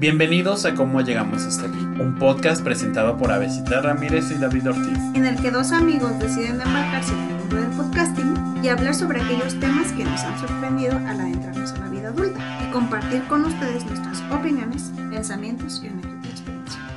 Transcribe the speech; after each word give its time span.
Bienvenidos 0.00 0.64
a 0.64 0.74
Cómo 0.74 1.02
Llegamos 1.02 1.42
Hasta 1.42 1.66
Aquí, 1.66 1.76
un 1.76 2.14
podcast 2.18 2.64
presentado 2.64 3.18
por 3.18 3.30
Avesita 3.30 3.82
Ramírez 3.82 4.30
y 4.30 4.38
David 4.38 4.70
Ortiz. 4.70 4.98
en 5.12 5.26
el 5.26 5.38
que 5.42 5.50
dos 5.50 5.72
amigos 5.72 6.18
deciden 6.18 6.58
embarcarse 6.58 7.12
en 7.12 7.20
el 7.20 7.34
mundo 7.34 7.56
del 7.56 7.70
podcasting 7.72 8.64
y 8.64 8.68
hablar 8.68 8.94
sobre 8.94 9.20
aquellos 9.20 9.60
temas 9.60 9.92
que 9.92 10.04
nos 10.04 10.22
han 10.22 10.38
sorprendido 10.38 10.96
al 10.96 11.20
adentrarnos 11.20 11.72
en 11.72 11.80
la 11.80 11.88
vida 11.90 12.08
adulta 12.08 12.40
y 12.66 12.72
compartir 12.72 13.22
con 13.24 13.44
ustedes 13.44 13.84
nuestras 13.84 14.22
opiniones, 14.32 14.90
pensamientos 15.10 15.82
y 15.84 15.88
experiencia. 15.88 16.19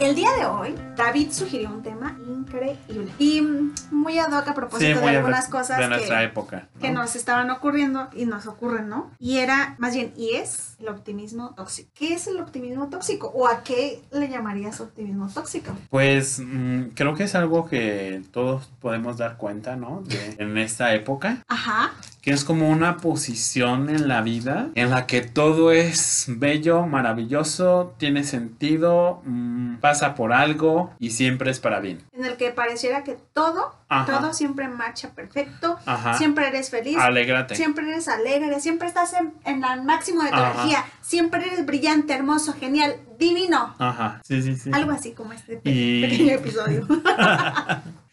El 0.03 0.15
día 0.15 0.31
de 0.37 0.45
hoy, 0.45 0.75
David 0.97 1.31
sugirió 1.31 1.69
un 1.69 1.81
tema 1.81 2.17
increíble 2.27 3.09
y 3.17 3.39
mm, 3.39 3.73
muy 3.91 4.19
ad 4.19 4.33
hoc 4.37 4.45
a 4.49 4.53
propósito 4.53 4.99
de 4.99 5.15
algunas 5.15 5.47
cosas 5.47 5.77
de 5.77 5.87
nuestra 5.87 6.19
que, 6.19 6.25
época. 6.25 6.67
¿no? 6.75 6.81
que 6.81 6.91
nos 6.91 7.15
estaban 7.15 7.49
ocurriendo 7.49 8.09
y 8.13 8.25
nos 8.25 8.45
ocurren, 8.45 8.89
¿no? 8.89 9.11
Y 9.17 9.37
era, 9.37 9.75
más 9.77 9.95
bien, 9.95 10.11
y 10.17 10.31
es 10.31 10.75
el 10.81 10.89
optimismo 10.89 11.53
tóxico. 11.55 11.89
¿Qué 11.93 12.13
es 12.15 12.27
el 12.27 12.37
optimismo 12.41 12.89
tóxico? 12.89 13.31
¿O 13.33 13.47
a 13.47 13.63
qué 13.63 14.01
le 14.11 14.27
llamarías 14.27 14.81
optimismo 14.81 15.29
tóxico? 15.29 15.71
Pues 15.89 16.41
mm, 16.45 16.89
creo 16.95 17.15
que 17.15 17.23
es 17.23 17.33
algo 17.35 17.69
que 17.69 18.23
todos 18.31 18.69
podemos 18.81 19.17
dar 19.17 19.37
cuenta, 19.37 19.77
¿no? 19.77 20.01
De- 20.05 20.35
en 20.37 20.57
esta 20.57 20.93
época, 20.93 21.43
Ajá, 21.47 21.93
que 22.23 22.31
es 22.31 22.45
como 22.45 22.69
una 22.69 22.95
posición 22.97 23.89
en 23.89 24.07
la 24.07 24.21
vida 24.21 24.69
en 24.75 24.89
la 24.91 25.05
que 25.07 25.19
todo 25.21 25.73
es 25.73 26.23
bello, 26.29 26.85
maravilloso, 26.87 27.93
tiene 27.97 28.23
sentido, 28.23 29.21
mm, 29.25 29.75
pasa 29.81 30.15
por 30.15 30.31
algo 30.31 30.93
y 30.99 31.09
siempre 31.11 31.51
es 31.51 31.59
para 31.59 31.81
bien. 31.81 32.01
en 32.13 32.23
el 32.23 32.37
que 32.37 32.51
pareciera 32.51 33.03
que 33.03 33.17
todo, 33.33 33.75
Ajá. 33.89 34.05
todo 34.19 34.33
siempre 34.33 34.69
marcha 34.69 35.09
perfecto, 35.11 35.77
Ajá. 35.85 36.17
siempre 36.17 36.47
eres 36.47 36.69
feliz, 36.69 36.95
Alégrate. 36.97 37.55
siempre 37.55 37.85
eres 37.91 38.07
alegre, 38.07 38.61
siempre 38.61 38.87
estás 38.87 39.11
en, 39.13 39.33
en 39.43 39.61
el 39.65 39.83
máximo 39.83 40.23
de 40.23 40.29
tu 40.29 40.35
Ajá. 40.35 40.51
energía, 40.53 40.85
siempre 41.01 41.45
eres 41.45 41.65
brillante, 41.65 42.13
hermoso, 42.13 42.53
genial, 42.57 42.95
divino. 43.19 43.75
Ajá, 43.77 44.21
sí, 44.23 44.41
sí, 44.41 44.55
sí. 44.55 44.71
Algo 44.73 44.91
así 44.91 45.11
como 45.11 45.33
este 45.33 45.57
pe- 45.57 45.69
Y- 45.69 46.01
pequeño 46.03 46.31
episodio. 46.35 46.87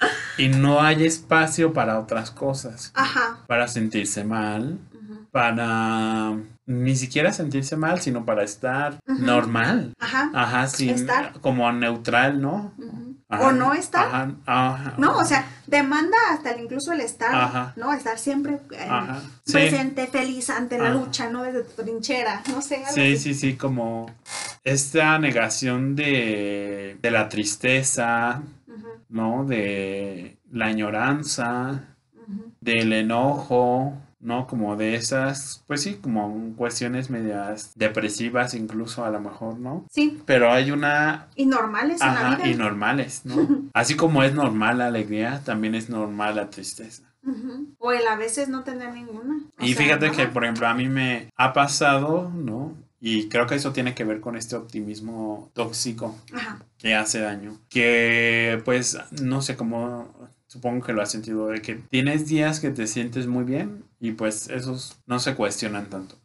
Y 0.40 0.48
no 0.48 0.80
hay 0.80 1.04
espacio 1.04 1.72
para 1.72 1.98
otras 1.98 2.30
cosas. 2.30 2.92
Ajá. 2.94 3.38
Para 3.46 3.68
sentirse 3.68 4.24
mal, 4.24 4.78
para 5.32 6.36
ni 6.66 6.96
siquiera 6.96 7.32
sentirse 7.32 7.76
mal, 7.76 8.00
sino 8.00 8.24
para 8.24 8.42
estar 8.44 8.98
normal. 9.06 9.92
Ajá. 9.98 10.30
Ajá, 10.34 10.66
sin, 10.68 10.90
Estar. 10.90 11.32
como 11.40 11.70
neutral, 11.72 12.40
¿no? 12.40 12.72
Ajá, 13.28 13.46
O 13.46 13.52
no 13.52 13.74
estar. 13.74 14.06
Ajá, 14.06 14.30
ajá. 14.46 14.94
No, 14.98 15.16
o 15.18 15.24
sea, 15.24 15.46
demanda 15.66 16.16
hasta 16.32 16.50
el- 16.52 16.62
incluso 16.64 16.92
el 16.92 17.00
estar, 17.00 17.32
Ajá. 17.34 17.72
¿no? 17.76 17.92
Estar 17.92 18.18
siempre 18.18 18.60
eh, 18.72 18.88
sí. 19.44 19.52
presente, 19.52 20.06
feliz 20.08 20.50
ante 20.50 20.78
la 20.78 20.90
lucha, 20.90 21.28
¿no? 21.30 21.42
Desde 21.44 21.62
tu 21.62 21.82
trinchera, 21.82 22.42
no 22.52 22.60
sé. 22.62 22.76
algo 22.76 22.88
Sí, 22.92 23.12
así. 23.14 23.16
sí, 23.18 23.34
sí, 23.34 23.56
como 23.56 24.06
esta 24.64 25.18
negación 25.18 25.94
de, 25.96 26.98
de 27.00 27.10
la 27.10 27.28
tristeza, 27.28 28.42
¿no? 29.10 29.44
De 29.44 30.38
la 30.50 30.66
añoranza, 30.66 31.96
del 32.60 32.92
enojo, 32.92 33.94
¿no? 34.20 34.46
Como 34.46 34.76
de 34.76 34.94
esas, 34.94 35.64
pues 35.66 35.82
sí, 35.82 35.94
como 36.00 36.54
cuestiones 36.56 37.10
medias 37.10 37.72
depresivas 37.74 38.54
incluso 38.54 39.04
a 39.04 39.10
lo 39.10 39.20
mejor, 39.20 39.58
¿no? 39.58 39.86
Sí, 39.90 40.20
Pero 40.26 40.52
hay 40.52 40.70
una 40.70 41.28
y 41.34 41.46
normales 41.46 42.00
en 42.00 42.06
la 42.08 42.20
Ajá, 42.28 42.36
vida. 42.36 42.48
y 42.48 42.54
normales, 42.54 43.22
¿no? 43.24 43.48
Así 43.72 43.96
como 43.96 44.22
es 44.22 44.34
normal 44.34 44.78
la 44.78 44.86
alegría, 44.86 45.40
también 45.44 45.74
es 45.74 45.88
normal 45.88 46.36
la 46.36 46.50
tristeza. 46.50 47.04
O 47.78 47.92
el 47.92 48.06
a 48.08 48.16
veces 48.16 48.48
no 48.48 48.62
tener 48.64 48.92
ninguna. 48.94 49.40
O 49.58 49.64
y 49.64 49.74
sea, 49.74 49.82
fíjate 49.84 50.06
¿no? 50.08 50.12
que, 50.14 50.26
por 50.26 50.44
ejemplo, 50.44 50.66
a 50.66 50.74
mí 50.74 50.88
me 50.88 51.28
ha 51.36 51.52
pasado, 51.52 52.30
¿no? 52.34 52.74
Y 53.00 53.28
creo 53.28 53.46
que 53.46 53.54
eso 53.54 53.72
tiene 53.72 53.94
que 53.94 54.04
ver 54.04 54.20
con 54.20 54.36
este 54.36 54.56
optimismo 54.56 55.50
tóxico 55.54 56.16
Ajá. 56.34 56.62
que 56.78 56.94
hace 56.94 57.20
daño. 57.20 57.58
Que, 57.70 58.60
pues, 58.64 58.98
no 59.22 59.40
sé 59.40 59.56
cómo, 59.56 60.14
supongo 60.46 60.84
que 60.84 60.92
lo 60.92 61.00
has 61.00 61.10
sentido, 61.10 61.48
de 61.48 61.62
que 61.62 61.76
tienes 61.76 62.26
días 62.26 62.60
que 62.60 62.70
te 62.70 62.86
sientes 62.86 63.26
muy 63.26 63.44
bien 63.44 63.84
y 64.00 64.12
pues 64.12 64.48
esos 64.48 64.98
no 65.06 65.18
se 65.18 65.34
cuestionan 65.34 65.88
tanto. 65.88 66.16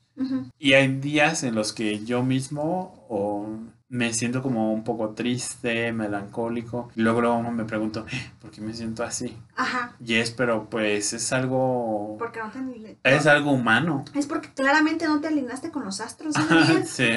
Y 0.57 0.73
hay 0.73 0.88
días 0.99 1.44
en 1.44 1.55
los 1.55 1.73
que 1.73 2.03
yo 2.05 2.23
mismo 2.23 3.05
o 3.09 3.49
me 3.95 4.13
siento 4.13 4.41
como 4.41 4.73
un 4.73 4.83
poco 4.83 5.11
triste, 5.11 5.94
melancólico. 5.94 6.91
Y 6.97 7.01
luego, 7.01 7.22
luego 7.22 7.41
me 7.44 7.63
pregunto, 7.63 8.06
"Eh, 8.11 8.31
¿por 8.41 8.51
qué 8.51 8.59
me 8.59 8.73
siento 8.73 9.03
así? 9.03 9.38
Ajá. 9.56 9.95
Y 10.06 10.16
es, 10.16 10.31
pero 10.31 10.69
pues 10.69 11.13
es 11.13 11.31
algo... 11.31 12.17
Porque 12.19 12.39
no 12.39 12.51
te 12.51 12.97
Es 13.05 13.25
algo 13.25 13.51
humano. 13.51 14.03
Es 14.13 14.28
porque 14.28 14.51
claramente 14.53 15.07
no 15.07 15.22
te 15.22 15.28
alineaste 15.28 15.72
con 15.72 15.85
los 15.85 16.01
astros. 16.01 16.35
¿sí, 16.35 16.41
Ajá, 16.44 16.55
Miguel? 16.55 16.85
sí. 16.85 17.09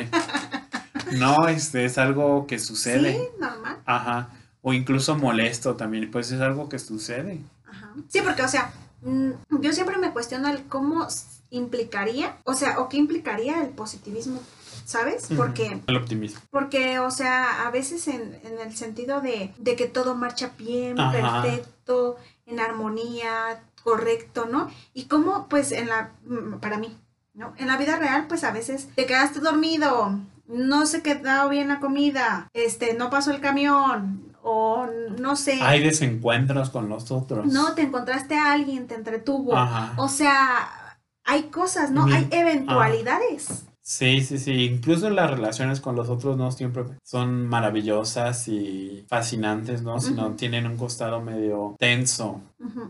No, 1.19 1.49
este 1.49 1.85
es 1.85 1.99
algo 1.99 2.47
que 2.47 2.61
sucede. 2.61 3.15
Sí, 3.15 3.23
normal. 3.41 3.79
Ajá. 3.85 4.29
O 4.63 4.73
incluso 4.73 5.17
molesto 5.17 5.75
también. 5.75 6.11
Pues 6.13 6.31
es 6.31 6.41
algo 6.41 6.69
que 6.69 6.79
sucede. 6.79 7.41
Ajá. 7.69 7.93
Sí, 8.09 8.21
porque, 8.23 8.43
o 8.43 8.49
sea, 8.49 8.73
mm, 9.03 9.31
yo 9.61 9.73
siempre 9.73 9.99
me 9.99 10.13
cuestiono 10.13 10.49
el 10.49 10.63
cómo 10.67 11.09
implicaría, 11.51 12.37
o 12.45 12.55
sea, 12.55 12.79
o 12.79 12.89
qué 12.89 12.99
implicaría 12.99 13.63
el 13.63 13.71
positivismo, 13.71 14.41
¿sabes? 14.89 15.29
Porque, 15.37 15.83
El 15.87 15.97
optimismo. 15.99 16.41
porque, 16.51 16.99
o 16.99 17.11
sea, 17.11 17.67
a 17.67 17.71
veces 17.71 18.09
en, 18.09 18.41
en 18.43 18.59
el 18.59 18.75
sentido 18.75 19.21
de, 19.21 19.53
de 19.59 19.77
que 19.77 19.87
todo 19.87 20.15
marcha 20.15 20.53
bien, 20.57 20.99
Ajá. 20.99 21.43
perfecto, 21.43 22.17
en 22.47 22.59
armonía, 22.59 23.61
correcto, 23.85 24.47
¿no? 24.51 24.71
Y 24.95 25.05
cómo, 25.05 25.47
pues, 25.51 25.73
en 25.73 25.89
la, 25.89 26.13
mm, 26.25 26.55
para 26.61 26.79
mí, 26.79 26.97
¿no? 27.35 27.53
En 27.59 27.67
la 27.67 27.77
vida 27.77 27.97
real, 27.97 28.29
pues, 28.29 28.45
a 28.45 28.51
veces 28.51 28.89
te 28.95 29.05
quedaste 29.05 29.41
dormido, 29.41 30.19
no 30.47 30.87
se 30.87 31.03
quedó 31.03 31.51
bien 31.51 31.69
la 31.69 31.81
comida, 31.81 32.49
este, 32.55 32.95
no 32.95 33.11
pasó 33.11 33.31
el 33.31 33.43
camión, 33.43 34.35
o 34.43 34.87
no 35.19 35.37
sé. 35.37 35.61
Hay 35.61 35.83
desencuentros 35.85 36.71
con 36.71 36.89
los 36.89 37.11
otros. 37.11 37.45
No, 37.45 37.75
te 37.75 37.83
encontraste 37.83 38.39
a 38.39 38.53
alguien, 38.53 38.87
te 38.87 38.95
entretuvo. 38.95 39.55
Ajá. 39.55 39.93
O 39.99 40.09
sea, 40.09 40.97
hay 41.25 41.43
cosas, 41.51 41.91
¿no? 41.91 42.07
Hay 42.07 42.27
eventualidades. 42.31 43.67
Sí, 43.89 44.21
sí, 44.21 44.37
sí. 44.37 44.53
Incluso 44.67 45.09
las 45.09 45.31
relaciones 45.31 45.81
con 45.81 45.97
los 45.97 46.11
otros 46.11 46.37
no 46.37 46.53
siempre 46.53 46.85
son 47.03 47.47
maravillosas 47.47 48.47
y 48.47 49.07
fascinantes, 49.09 49.81
¿no? 49.81 49.99
Sino 49.99 50.27
Ujú. 50.27 50.37
tienen 50.37 50.67
un 50.67 50.77
costado 50.77 51.23
medio 51.23 51.75
tenso. 51.79 52.43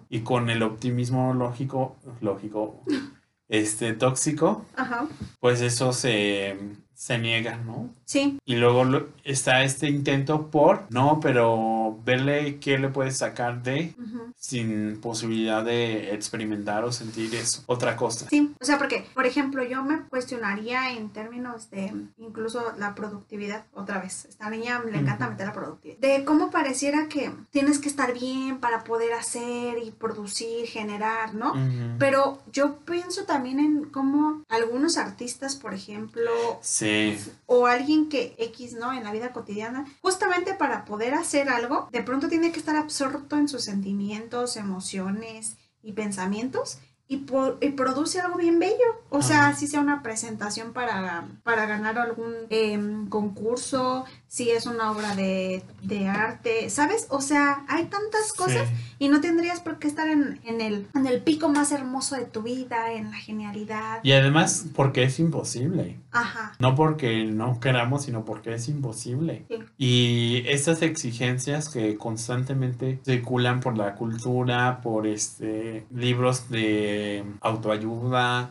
Y 0.08 0.22
con 0.22 0.50
el 0.50 0.60
optimismo 0.64 1.34
lógico, 1.34 1.94
lógico, 2.20 2.82
este, 3.48 3.92
tóxico, 3.92 4.64
Ajá. 4.74 5.06
pues 5.38 5.60
eso 5.60 5.92
se, 5.92 6.58
se 6.94 7.18
niega, 7.20 7.58
¿no? 7.58 7.90
Sí. 8.08 8.38
Y 8.46 8.56
luego 8.56 8.84
lo- 8.84 9.06
está 9.22 9.62
este 9.64 9.86
intento 9.90 10.46
por, 10.50 10.86
no, 10.88 11.20
pero 11.20 11.98
verle 12.06 12.58
qué 12.58 12.78
le 12.78 12.88
puedes 12.88 13.18
sacar 13.18 13.62
de 13.62 13.94
sin 14.38 14.98
posibilidad 15.02 15.62
de 15.62 16.14
experimentar 16.14 16.84
o 16.84 16.92
sentir 16.92 17.34
eso, 17.34 17.64
otra 17.66 17.96
cosa. 17.96 18.26
Sí, 18.30 18.54
o 18.58 18.64
sea, 18.64 18.78
porque, 18.78 19.04
por 19.12 19.26
ejemplo, 19.26 19.62
yo 19.62 19.82
me 19.84 20.00
cuestionaría 20.08 20.92
en 20.92 21.10
términos 21.10 21.70
de 21.70 21.92
incluso 22.16 22.72
la 22.78 22.94
productividad, 22.94 23.64
otra 23.74 23.98
vez, 24.00 24.24
esta 24.24 24.48
niña 24.48 24.82
le 24.90 24.96
encanta 24.98 25.28
meter 25.28 25.46
la 25.48 25.52
productividad, 25.52 25.98
de 25.98 26.24
cómo 26.24 26.50
pareciera 26.50 27.08
que 27.08 27.30
tienes 27.50 27.78
que 27.78 27.90
estar 27.90 28.14
bien 28.14 28.58
para 28.58 28.84
poder 28.84 29.12
hacer 29.12 29.76
y 29.84 29.90
producir, 29.90 30.66
generar, 30.66 31.34
¿no? 31.34 31.52
Pero 31.98 32.38
yo 32.52 32.76
pienso 32.86 33.24
también 33.24 33.58
en 33.60 33.84
cómo 33.84 34.44
algunos 34.48 34.96
artistas, 34.96 35.56
por 35.56 35.74
ejemplo, 35.74 36.30
Sí, 36.62 37.18
o 37.44 37.66
alguien 37.66 37.97
que 38.06 38.34
X, 38.38 38.74
¿no? 38.74 38.92
En 38.92 39.04
la 39.04 39.12
vida 39.12 39.32
cotidiana, 39.32 39.84
justamente 40.00 40.54
para 40.54 40.84
poder 40.84 41.14
hacer 41.14 41.48
algo, 41.48 41.88
de 41.92 42.02
pronto 42.02 42.28
tiene 42.28 42.52
que 42.52 42.60
estar 42.60 42.76
absorto 42.76 43.36
en 43.36 43.48
sus 43.48 43.64
sentimientos, 43.64 44.56
emociones 44.56 45.56
y 45.82 45.92
pensamientos 45.92 46.78
y, 47.10 47.18
po- 47.18 47.56
y 47.62 47.70
produce 47.70 48.20
algo 48.20 48.36
bien 48.36 48.58
bello. 48.58 48.74
O 49.08 49.22
sea, 49.22 49.54
si 49.56 49.66
sea 49.66 49.80
una 49.80 50.02
presentación 50.02 50.74
para, 50.74 51.26
para 51.42 51.64
ganar 51.64 51.98
algún 51.98 52.34
em, 52.50 53.08
concurso, 53.08 54.04
si 54.26 54.50
es 54.50 54.66
una 54.66 54.90
obra 54.92 55.16
de, 55.16 55.62
de 55.82 56.06
arte, 56.06 56.68
¿sabes? 56.68 57.06
O 57.08 57.22
sea, 57.22 57.64
hay 57.68 57.86
tantas 57.86 58.34
cosas 58.34 58.68
sí. 58.68 58.74
y 58.98 59.08
no 59.08 59.22
tendrías 59.22 59.60
por 59.60 59.78
qué 59.78 59.88
estar 59.88 60.06
en, 60.08 60.38
en, 60.44 60.60
el, 60.60 60.86
en 60.94 61.06
el 61.06 61.22
pico 61.22 61.48
más 61.48 61.72
hermoso 61.72 62.14
de 62.16 62.26
tu 62.26 62.42
vida, 62.42 62.92
en 62.92 63.10
la 63.10 63.16
genialidad. 63.16 64.00
Y 64.02 64.12
además 64.12 64.66
porque 64.74 65.04
es 65.04 65.18
imposible. 65.18 65.98
Ajá. 66.10 66.52
No 66.58 66.74
porque 66.74 67.24
no 67.24 67.60
queramos, 67.60 68.04
sino 68.04 68.24
porque 68.24 68.54
es 68.54 68.68
imposible. 68.68 69.44
Sí. 69.48 69.56
Y 69.76 70.42
estas 70.48 70.82
exigencias 70.82 71.68
que 71.68 71.96
constantemente 71.96 73.00
circulan 73.04 73.60
por 73.60 73.76
la 73.76 73.94
cultura, 73.94 74.80
por 74.82 75.06
este 75.06 75.86
libros 75.94 76.48
de 76.48 77.24
autoayuda, 77.40 78.50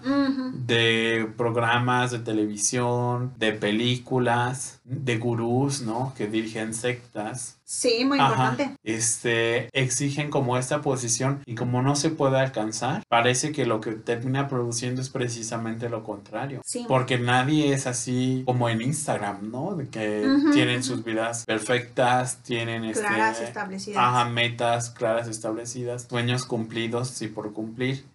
de 0.54 1.32
programas 1.38 2.12
de 2.12 2.20
televisión, 2.20 3.34
de 3.38 3.54
películas, 3.54 4.77
de 4.90 5.18
gurús, 5.18 5.82
¿no? 5.82 6.14
Que 6.16 6.28
dirigen 6.28 6.74
sectas. 6.74 7.58
Sí, 7.66 8.06
muy 8.06 8.18
Ajá. 8.20 8.30
importante. 8.30 8.78
Este, 8.84 9.68
exigen 9.78 10.30
como 10.30 10.58
esta 10.58 10.82
posición 10.82 11.42
y 11.46 11.56
como 11.56 11.82
no 11.82 11.98
se 11.98 12.10
puede 12.10 12.40
alcanzar, 12.40 13.04
parece 13.10 13.52
que 13.52 13.66
lo 13.66 13.82
que 13.82 13.92
termina 13.92 14.48
produciendo 14.48 15.02
es 15.02 15.10
precisamente 15.10 15.90
lo 15.90 16.04
contrario. 16.06 16.62
Sí. 16.64 16.86
Porque 16.88 17.20
nadie 17.20 17.74
es 17.74 17.86
así 17.86 18.44
como 18.46 18.70
en 18.70 18.82
Instagram, 18.82 19.52
¿no? 19.52 19.76
De 19.76 19.90
que 19.90 20.26
tienen 20.54 20.82
sus 20.84 21.04
vidas 21.04 21.44
perfectas, 21.46 22.38
tienen 22.44 22.86
este, 22.86 23.02
Claras, 23.06 23.42
establecidas. 23.42 23.98
ajá, 24.02 24.26
metas 24.30 24.92
claras 24.92 25.28
establecidas, 25.28 26.08
sueños 26.10 26.46
cumplidos 26.46 27.22
y 27.22 27.28
por 27.28 27.52
cumplir, 27.52 28.06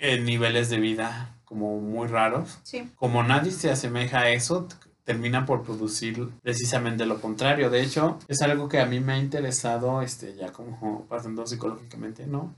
niveles 0.00 0.70
de 0.70 0.78
vida 0.78 1.34
como 1.44 1.80
muy 1.80 2.06
raros. 2.06 2.60
Sí. 2.62 2.88
Como 2.94 3.24
nadie 3.24 3.50
se 3.50 3.70
asemeja 3.72 4.20
a 4.20 4.30
eso, 4.30 4.68
terminan 5.10 5.44
por 5.44 5.64
producir 5.64 6.28
precisamente 6.40 7.04
lo 7.04 7.20
contrario. 7.20 7.68
De 7.68 7.82
hecho, 7.82 8.20
es 8.28 8.42
algo 8.42 8.68
que 8.68 8.78
a 8.78 8.86
mí 8.86 9.00
me 9.00 9.14
ha 9.14 9.18
interesado, 9.18 10.02
este, 10.02 10.36
ya 10.36 10.52
como 10.52 11.04
pasando 11.08 11.44
psicológicamente, 11.48 12.28
¿no? 12.28 12.54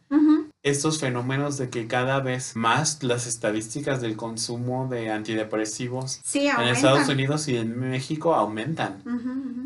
Estos 0.62 1.00
fenómenos 1.00 1.56
de 1.56 1.70
que 1.70 1.86
cada 1.86 2.20
vez 2.20 2.54
más 2.54 3.02
las 3.02 3.26
estadísticas 3.26 4.02
del 4.02 4.16
consumo 4.16 4.86
de 4.86 5.10
antidepresivos 5.10 6.20
Sí, 6.22 6.46
en. 6.46 6.60
Estados 6.68 7.08
Unidos 7.08 7.48
y 7.48 7.56
en 7.56 7.80
México 7.80 8.34
aumentan. 8.34 9.02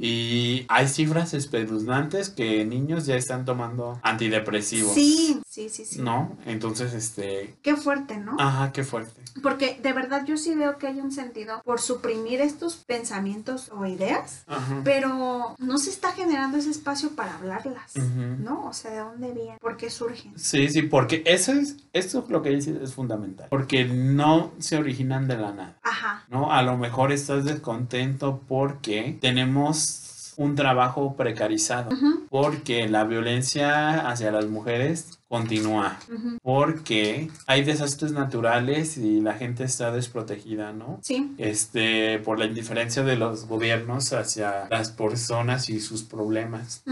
Y 0.00 0.64
hay 0.68 0.86
cifras 0.86 1.34
espeluznantes 1.34 2.30
que 2.30 2.64
niños 2.64 3.04
ya 3.06 3.16
están 3.16 3.44
tomando 3.44 3.98
antidepresivos. 4.02 4.94
Sí, 4.94 5.40
sí, 5.48 5.68
sí, 5.70 5.84
sí. 5.84 6.00
¿No? 6.00 6.36
Entonces, 6.46 6.94
este... 6.94 7.56
Qué 7.62 7.74
fuerte, 7.74 8.16
¿no? 8.18 8.36
Ajá, 8.38 8.70
qué 8.72 8.84
fuerte. 8.84 9.25
Porque 9.42 9.78
de 9.82 9.92
verdad 9.92 10.24
yo 10.26 10.36
sí 10.36 10.54
veo 10.54 10.78
que 10.78 10.86
hay 10.86 11.00
un 11.00 11.12
sentido 11.12 11.60
por 11.64 11.80
suprimir 11.80 12.40
estos 12.40 12.76
pensamientos 12.76 13.70
o 13.70 13.86
ideas, 13.86 14.44
Ajá. 14.46 14.80
pero 14.84 15.54
no 15.58 15.78
se 15.78 15.90
está 15.90 16.12
generando 16.12 16.58
ese 16.58 16.70
espacio 16.70 17.10
para 17.10 17.34
hablarlas. 17.36 17.94
¿no? 17.96 18.66
O 18.66 18.72
sea, 18.72 18.90
¿de 18.90 18.98
dónde 18.98 19.32
vienen? 19.32 19.58
¿Por 19.60 19.76
qué 19.76 19.90
surgen? 19.90 20.32
Sí, 20.38 20.68
sí, 20.68 20.82
porque 20.82 21.22
eso 21.26 21.52
es, 21.52 21.76
esto 21.92 22.24
lo 22.28 22.42
que 22.42 22.50
dices 22.50 22.80
es 22.80 22.94
fundamental, 22.94 23.48
porque 23.50 23.84
no 23.84 24.52
se 24.58 24.76
originan 24.76 25.28
de 25.28 25.36
la 25.36 25.52
nada, 25.52 25.78
Ajá. 25.82 26.24
¿no? 26.28 26.52
A 26.52 26.62
lo 26.62 26.76
mejor 26.76 27.12
estás 27.12 27.44
descontento 27.44 28.42
porque 28.48 29.18
tenemos 29.20 30.34
un 30.36 30.54
trabajo 30.54 31.16
precarizado, 31.16 31.90
porque 32.28 32.88
la 32.88 33.04
violencia 33.04 34.08
hacia 34.08 34.30
las 34.30 34.46
mujeres 34.46 35.15
continúa, 35.28 35.98
porque 36.42 37.30
hay 37.46 37.64
desastres 37.64 38.12
naturales 38.12 38.96
y 38.96 39.20
la 39.20 39.34
gente 39.34 39.64
está 39.64 39.90
desprotegida, 39.90 40.72
¿no? 40.72 41.00
Sí. 41.02 41.34
Este, 41.38 42.18
por 42.20 42.38
la 42.38 42.46
indiferencia 42.46 43.02
de 43.02 43.16
los 43.16 43.46
gobiernos 43.46 44.12
hacia 44.12 44.68
las 44.70 44.90
personas 44.92 45.68
y 45.68 45.80
sus 45.80 46.04
problemas. 46.04 46.84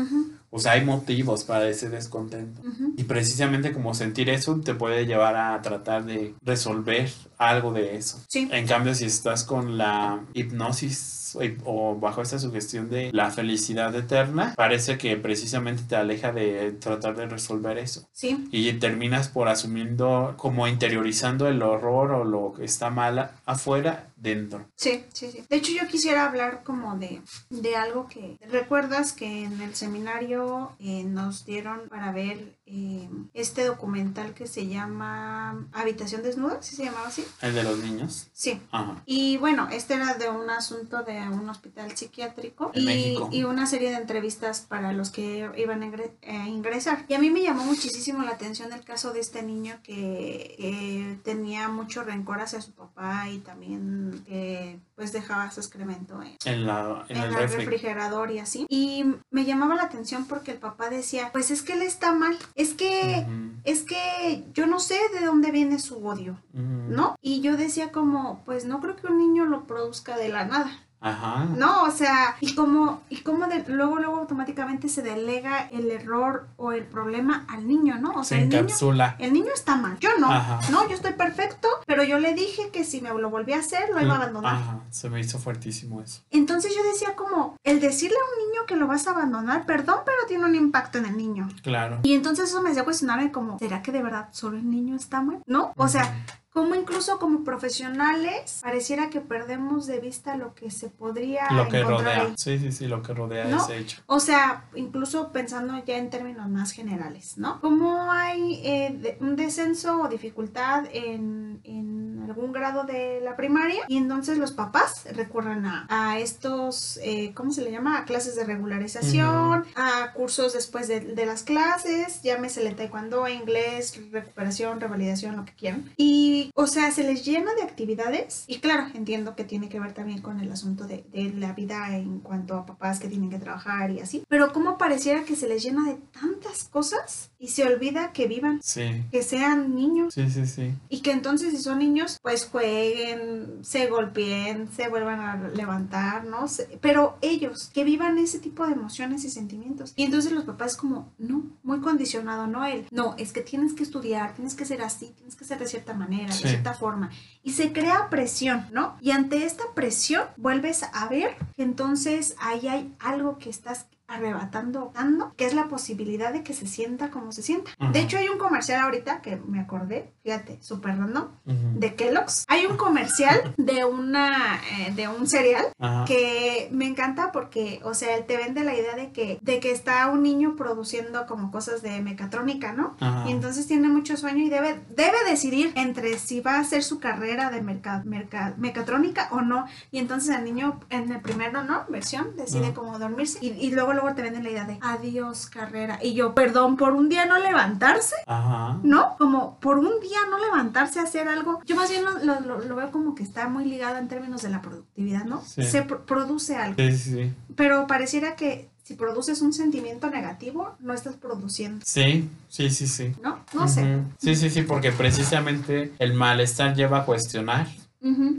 O 0.56 0.60
sea, 0.60 0.72
hay 0.72 0.84
motivos 0.84 1.42
para 1.42 1.68
ese 1.68 1.88
descontento. 1.88 2.62
Y 2.96 3.02
precisamente 3.02 3.72
como 3.72 3.92
sentir 3.92 4.30
eso 4.30 4.60
te 4.60 4.72
puede 4.72 5.04
llevar 5.04 5.34
a 5.34 5.60
tratar 5.62 6.04
de 6.04 6.36
resolver 6.42 7.10
algo 7.38 7.72
de 7.72 7.96
eso. 7.96 8.22
Sí. 8.28 8.48
En 8.52 8.64
cambio, 8.68 8.94
si 8.94 9.06
estás 9.06 9.42
con 9.42 9.76
la 9.76 10.20
hipnosis 10.32 11.36
o, 11.36 11.40
o 11.64 11.98
bajo 11.98 12.22
esta 12.22 12.38
sugestión 12.38 12.88
de 12.88 13.10
la 13.12 13.32
felicidad 13.32 13.92
eterna, 13.96 14.54
parece 14.56 14.96
que 14.96 15.16
precisamente 15.16 15.82
te 15.88 15.96
aleja 15.96 16.30
de 16.30 16.70
tratar 16.70 17.16
de 17.16 17.26
resolver 17.26 17.76
eso. 17.76 18.08
Sí. 18.12 18.46
Y 18.52 18.72
terminas 18.74 19.26
por 19.26 19.48
asumiendo, 19.48 20.34
como 20.36 20.68
interiorizando 20.68 21.48
el 21.48 21.62
horror 21.62 22.12
o 22.12 22.24
lo 22.24 22.52
que 22.56 22.64
está 22.64 22.90
mal 22.90 23.32
afuera 23.44 24.10
dentro. 24.16 24.66
Sí, 24.76 25.04
sí, 25.12 25.30
sí. 25.30 25.44
De 25.48 25.56
hecho, 25.56 25.72
yo 25.72 25.88
quisiera 25.88 26.26
hablar 26.26 26.62
como 26.62 26.96
de, 26.96 27.20
de 27.50 27.76
algo 27.76 28.08
que 28.08 28.38
recuerdas 28.48 29.12
que 29.12 29.44
en 29.44 29.60
el 29.60 29.74
seminario 29.74 30.43
eh, 30.80 31.04
nos 31.04 31.44
dieron 31.44 31.88
para 31.88 32.12
ver 32.12 32.56
eh, 32.66 33.08
este 33.34 33.64
documental 33.64 34.32
que 34.34 34.46
se 34.46 34.66
llama 34.66 35.66
Habitación 35.72 36.22
Desnuda, 36.22 36.62
¿sí 36.62 36.76
se 36.76 36.84
llamaba 36.84 37.08
así? 37.08 37.24
El 37.42 37.54
de 37.54 37.62
los 37.62 37.78
niños. 37.78 38.28
Sí. 38.32 38.60
Ajá. 38.70 39.02
Y 39.06 39.36
bueno, 39.36 39.68
este 39.70 39.94
era 39.94 40.14
de 40.14 40.28
un 40.30 40.48
asunto 40.48 41.02
de 41.02 41.18
un 41.28 41.48
hospital 41.48 41.94
psiquiátrico 41.96 42.70
En 42.74 42.82
y, 42.82 42.86
México. 42.86 43.28
y 43.32 43.44
una 43.44 43.66
serie 43.66 43.90
de 43.90 43.96
entrevistas 43.96 44.60
para 44.60 44.92
los 44.92 45.10
que 45.10 45.50
iban 45.58 45.82
a 45.82 45.86
ingre- 45.86 46.12
a 46.26 46.48
ingresar. 46.48 47.04
Y 47.08 47.14
a 47.14 47.18
mí 47.18 47.30
me 47.30 47.42
llamó 47.42 47.64
muchísimo 47.64 48.22
la 48.22 48.30
atención 48.30 48.72
el 48.72 48.82
caso 48.84 49.12
de 49.12 49.20
este 49.20 49.42
niño 49.42 49.78
que 49.82 50.56
eh, 50.58 51.18
tenía 51.22 51.68
mucho 51.68 52.02
rencor 52.02 52.40
hacia 52.40 52.60
su 52.60 52.72
papá 52.72 53.28
y 53.28 53.38
también 53.38 54.22
que 54.26 54.78
pues 54.96 55.12
dejaba 55.12 55.50
su 55.50 55.60
excremento 55.60 56.22
en, 56.22 56.36
En, 56.44 56.66
la, 56.66 57.04
en, 57.08 57.16
en 57.16 57.22
el 57.24 57.28
el 57.30 57.34
refri. 57.34 57.58
refrigerador 57.64 58.30
y 58.30 58.38
así. 58.38 58.66
Y 58.68 59.04
me 59.30 59.44
llamaba 59.44 59.74
la 59.74 59.82
atención 59.82 60.24
porque 60.26 60.52
el 60.52 60.58
papá 60.58 60.88
decía, 60.88 61.30
pues 61.32 61.50
es 61.50 61.62
que 61.62 61.72
él 61.72 61.82
está 61.82 62.12
mal, 62.14 62.38
es 62.54 62.74
que... 62.74 63.26
Es 63.64 63.82
que 63.82 64.44
yo 64.52 64.66
no 64.66 64.78
sé 64.78 64.98
de 65.18 65.24
dónde 65.24 65.50
viene 65.50 65.78
su 65.78 66.06
odio. 66.06 66.38
¿no? 66.52 67.16
Y 67.22 67.40
yo 67.40 67.56
decía 67.56 67.92
como, 67.92 68.42
pues 68.44 68.66
no 68.66 68.80
creo 68.80 68.96
que 68.96 69.06
un 69.06 69.16
niño 69.16 69.46
lo 69.46 69.66
produzca 69.66 70.18
de 70.18 70.28
la 70.28 70.44
nada. 70.44 70.83
Ajá. 71.04 71.44
No, 71.56 71.82
o 71.84 71.90
sea, 71.90 72.36
y 72.40 72.54
como, 72.54 73.02
y 73.10 73.18
como 73.18 73.46
de- 73.46 73.64
luego, 73.68 73.98
luego 73.98 74.16
automáticamente 74.16 74.88
se 74.88 75.02
delega 75.02 75.68
el 75.70 75.90
error 75.90 76.48
o 76.56 76.72
el 76.72 76.84
problema 76.84 77.44
al 77.48 77.68
niño, 77.68 77.98
¿no? 77.98 78.12
O 78.12 78.24
Se 78.24 78.30
sea, 78.30 78.38
el 78.38 78.48
niño, 78.48 78.60
encapsula. 78.62 79.16
el 79.18 79.32
niño 79.34 79.50
está 79.54 79.76
mal, 79.76 79.98
yo 80.00 80.08
no, 80.18 80.30
Ajá. 80.32 80.60
no, 80.70 80.88
yo 80.88 80.94
estoy 80.94 81.12
perfecto, 81.12 81.68
pero 81.86 82.02
yo 82.04 82.18
le 82.18 82.32
dije 82.34 82.70
que 82.72 82.84
si 82.84 83.00
me 83.02 83.10
lo 83.12 83.28
volvía 83.30 83.56
a 83.56 83.60
hacer, 83.60 83.90
lo 83.90 84.00
iba 84.00 84.14
a 84.14 84.16
abandonar. 84.16 84.54
Ajá, 84.54 84.80
se 84.90 85.10
me 85.10 85.20
hizo 85.20 85.38
fuertísimo 85.38 86.00
eso. 86.00 86.22
Entonces 86.30 86.74
yo 86.74 86.82
decía 86.90 87.14
como, 87.14 87.56
el 87.64 87.80
decirle 87.80 88.16
a 88.16 88.24
un 88.42 88.48
niño 88.50 88.66
que 88.66 88.76
lo 88.76 88.86
vas 88.86 89.06
a 89.06 89.10
abandonar, 89.10 89.66
perdón, 89.66 89.98
pero 90.06 90.18
tiene 90.26 90.46
un 90.46 90.54
impacto 90.54 90.96
en 90.98 91.04
el 91.06 91.16
niño. 91.18 91.48
Claro. 91.62 92.00
Y 92.02 92.14
entonces 92.14 92.48
eso 92.48 92.62
me 92.62 92.70
hacía 92.70 92.84
cuestionarme 92.84 93.30
como, 93.30 93.58
¿será 93.58 93.82
que 93.82 93.92
de 93.92 94.02
verdad 94.02 94.28
solo 94.32 94.56
el 94.56 94.70
niño 94.70 94.96
está 94.96 95.20
mal? 95.20 95.42
¿No? 95.46 95.72
O 95.76 95.86
sea, 95.88 96.24
como 96.54 96.74
incluso 96.76 97.18
como 97.18 97.42
profesionales 97.44 98.60
pareciera 98.62 99.10
que 99.10 99.20
perdemos 99.20 99.86
de 99.86 99.98
vista 99.98 100.36
lo 100.36 100.54
que 100.54 100.70
se 100.70 100.88
podría 100.88 101.50
lo 101.50 101.68
que 101.68 101.80
encontrar 101.80 102.04
rodea. 102.16 102.22
ahí. 102.28 102.34
Sí, 102.36 102.58
sí, 102.60 102.70
sí, 102.72 102.86
lo 102.86 103.02
que 103.02 103.12
rodea 103.12 103.44
¿No? 103.46 103.56
ese 103.62 103.76
hecho. 103.78 104.00
O 104.06 104.20
sea, 104.20 104.64
incluso 104.76 105.32
pensando 105.32 105.84
ya 105.84 105.96
en 105.98 106.10
términos 106.10 106.48
más 106.48 106.70
generales, 106.70 107.36
¿no? 107.38 107.60
¿Cómo 107.60 108.10
hay 108.10 108.60
eh, 108.64 108.96
de- 108.98 109.18
un 109.20 109.34
descenso 109.36 110.00
o 110.02 110.08
dificultad 110.08 110.84
en, 110.92 111.60
en 111.64 112.22
algún 112.24 112.52
grado 112.52 112.84
de 112.84 113.20
la 113.20 113.34
primaria? 113.36 113.82
Y 113.88 113.96
entonces 113.96 114.38
los 114.38 114.52
papás 114.52 115.04
recurren 115.12 115.66
a, 115.66 115.86
a 115.88 116.18
estos, 116.20 116.98
eh, 117.02 117.32
¿cómo 117.34 117.50
se 117.52 117.62
le 117.62 117.72
llama? 117.72 117.98
A 117.98 118.04
clases 118.04 118.36
de 118.36 118.44
regularización, 118.44 119.64
a 119.74 120.12
cursos 120.14 120.52
después 120.52 120.86
de, 120.88 121.00
de 121.00 121.26
las 121.26 121.42
clases, 121.42 122.22
llámesele 122.22 122.72
taekwondo, 122.74 123.26
inglés, 123.28 124.00
recuperación, 124.12 124.80
revalidación, 124.80 125.36
lo 125.36 125.44
que 125.44 125.52
quieran. 125.52 125.90
Y, 125.96 126.43
o 126.54 126.66
sea, 126.66 126.90
se 126.90 127.04
les 127.04 127.24
llena 127.24 127.54
de 127.54 127.62
actividades. 127.62 128.44
Y 128.46 128.58
claro, 128.58 128.86
entiendo 128.94 129.36
que 129.36 129.44
tiene 129.44 129.68
que 129.68 129.80
ver 129.80 129.92
también 129.92 130.22
con 130.22 130.40
el 130.40 130.50
asunto 130.50 130.86
de, 130.86 131.04
de 131.12 131.32
la 131.34 131.52
vida 131.52 131.96
en 131.96 132.20
cuanto 132.20 132.54
a 132.54 132.66
papás 132.66 133.00
que 133.00 133.08
tienen 133.08 133.30
que 133.30 133.38
trabajar 133.38 133.90
y 133.90 134.00
así. 134.00 134.24
Pero 134.28 134.52
como 134.52 134.78
pareciera 134.78 135.24
que 135.24 135.36
se 135.36 135.48
les 135.48 135.62
llena 135.62 135.88
de 135.88 135.94
tantas 136.18 136.64
cosas 136.64 137.30
y 137.44 137.48
se 137.48 137.62
olvida 137.64 138.12
que 138.12 138.26
vivan, 138.26 138.60
Sí, 138.62 139.04
que 139.12 139.22
sean 139.22 139.74
niños. 139.74 140.14
sí, 140.14 140.30
sí, 140.30 140.46
sí. 140.46 140.72
Y 140.88 141.00
que 141.02 141.12
entonces 141.12 141.50
si 141.50 141.58
son 141.58 141.78
niños, 141.78 142.18
pues 142.22 142.46
jueguen, 142.46 143.58
se 143.62 143.86
golpeen, 143.88 144.68
se 144.74 144.88
vuelvan 144.88 145.20
a 145.20 145.48
levantar, 145.50 146.24
¿no? 146.24 146.46
Pero 146.80 147.18
ellos, 147.20 147.70
que 147.74 147.84
vivan 147.84 148.16
ese 148.18 148.38
tipo 148.38 148.66
de 148.66 148.72
emociones 148.72 149.24
y 149.24 149.30
sentimientos. 149.30 149.92
Y 149.96 150.04
entonces 150.04 150.32
los 150.32 150.44
papás 150.44 150.76
como, 150.76 151.12
no, 151.18 151.44
muy 151.62 151.80
condicionado, 151.80 152.46
¿no? 152.46 152.64
Él, 152.64 152.86
no, 152.90 153.14
es 153.18 153.32
que 153.32 153.42
tienes 153.42 153.74
que 153.74 153.82
estudiar, 153.82 154.34
tienes 154.34 154.54
que 154.54 154.64
ser 154.64 154.80
así, 154.82 155.12
tienes 155.16 155.36
que 155.36 155.44
ser 155.44 155.58
de 155.58 155.66
cierta 155.66 155.92
manera, 155.92 156.32
Sí. 156.32 156.44
de 156.44 156.48
cierta 156.50 156.72
forma. 156.74 157.10
Y 157.42 157.52
se 157.52 157.72
crea 157.72 158.08
presión, 158.08 158.66
¿no? 158.72 158.96
Y 159.02 159.10
ante 159.10 159.44
esta 159.44 159.64
presión 159.74 160.22
vuelves 160.38 160.82
a 160.82 161.08
ver 161.08 161.36
que 161.54 161.62
entonces 161.62 162.36
ahí 162.40 162.68
hay 162.68 162.94
algo 163.00 163.36
que 163.38 163.50
estás 163.50 163.84
arrebatando, 164.14 164.92
dando, 164.94 165.34
que 165.36 165.46
es 165.46 165.54
la 165.54 165.64
posibilidad 165.68 166.32
de 166.32 166.42
que 166.42 166.52
se 166.54 166.66
sienta 166.66 167.10
como 167.10 167.32
se 167.32 167.42
sienta. 167.42 167.70
De 167.92 168.00
hecho, 168.00 168.16
hay 168.18 168.28
un 168.28 168.38
comercial 168.38 168.80
ahorita 168.82 169.20
que 169.22 169.36
me 169.36 169.60
acordé, 169.60 170.12
fíjate, 170.22 170.58
súper 170.62 170.96
random, 170.98 171.24
Ujú. 171.46 171.56
de 171.80 171.94
Kellogg's. 171.94 172.44
Hay 172.48 172.66
un 172.66 172.76
comercial 172.76 173.54
de 173.56 173.84
una 173.84 174.60
eh, 174.78 174.92
de 174.94 175.08
un 175.08 175.26
cereal 175.26 175.66
que 176.06 176.68
me 176.72 176.86
encanta 176.86 177.32
porque, 177.32 177.80
o 177.84 177.94
sea, 177.94 178.16
él 178.16 178.24
te 178.26 178.36
vende 178.36 178.64
la 178.64 178.74
idea 178.74 178.94
de 178.96 179.12
que 179.12 179.38
de 179.42 179.60
que 179.60 179.70
está 179.72 180.06
un 180.08 180.22
niño 180.22 180.56
produciendo 180.56 181.26
como 181.26 181.50
cosas 181.50 181.82
de 181.82 182.00
mecatrónica, 182.00 182.72
¿no? 182.72 182.96
Y 183.26 183.30
entonces 183.32 183.66
tiene 183.66 183.88
mucho 183.88 184.16
sueño 184.16 184.44
y 184.44 184.48
debe, 184.48 184.80
debe 184.96 185.16
decidir 185.28 185.72
entre 185.76 186.18
si 186.18 186.40
va 186.40 186.56
a 186.56 186.60
hacer 186.60 186.82
su 186.82 186.98
carrera 187.00 187.50
de 187.50 187.62
merca- 187.62 188.02
merca- 188.04 188.54
mecatrónica 188.56 189.28
o 189.30 189.40
no. 189.40 189.66
Y 189.90 189.98
entonces 189.98 190.34
el 190.36 190.44
niño 190.44 190.80
en 190.90 191.10
el 191.12 191.20
primero, 191.20 191.64
¿no? 191.64 191.84
Versión, 191.88 192.36
decide 192.36 192.72
como 192.74 192.98
dormirse. 192.98 193.38
Y, 193.40 193.48
y 193.50 193.70
luego, 193.70 193.92
luego 194.04 194.16
te 194.16 194.22
venden 194.22 194.44
la 194.44 194.50
idea 194.50 194.64
de 194.64 194.78
adiós 194.82 195.46
carrera. 195.46 195.98
Y 196.02 196.14
yo, 196.14 196.34
perdón, 196.34 196.76
por 196.76 196.92
un 196.92 197.08
día 197.08 197.26
no 197.26 197.38
levantarse. 197.38 198.14
Ajá. 198.26 198.78
¿no? 198.82 199.16
Como 199.18 199.58
por 199.60 199.78
un 199.78 200.00
día 200.00 200.18
no 200.30 200.38
levantarse 200.38 201.00
a 201.00 201.04
hacer 201.04 201.28
algo. 201.28 201.60
Yo 201.64 201.76
más 201.76 201.90
bien 201.90 202.04
lo, 202.04 202.18
lo- 202.40 202.60
lo- 202.60 202.76
veo 202.76 202.90
como 202.90 203.14
que 203.14 203.22
está 203.22 203.48
muy 203.48 203.64
ligado 203.64 203.96
en 203.98 204.08
términos 204.08 204.42
de 204.42 204.50
la 204.50 204.60
productividad, 204.62 205.24
¿no? 205.24 205.42
Sí. 205.44 205.62
Se 205.64 205.86
pr- 205.86 206.00
produce 206.04 206.56
algo. 206.56 206.76
Sí, 206.78 206.96
sí. 206.96 207.32
Pero 207.56 207.86
pareciera 207.86 208.36
que 208.36 208.68
si 208.82 208.94
produces 208.94 209.40
un 209.40 209.52
sentimiento 209.54 210.10
negativo, 210.10 210.76
no 210.80 210.92
estás 210.92 211.14
produciendo, 211.16 211.82
Sí, 211.86 212.28
sí, 212.50 212.68
sí, 212.68 212.86
sí. 212.86 213.14
¿no? 213.22 213.38
No 213.54 213.66
sé. 213.66 214.02
Sí, 214.18 214.36
sí, 214.36 214.50
sí, 214.50 214.62
porque 214.62 214.92
precisamente 214.92 215.94
el 215.98 216.12
malestar 216.14 216.74
lleva 216.74 216.98
a 216.98 217.04
cuestionar. 217.06 217.66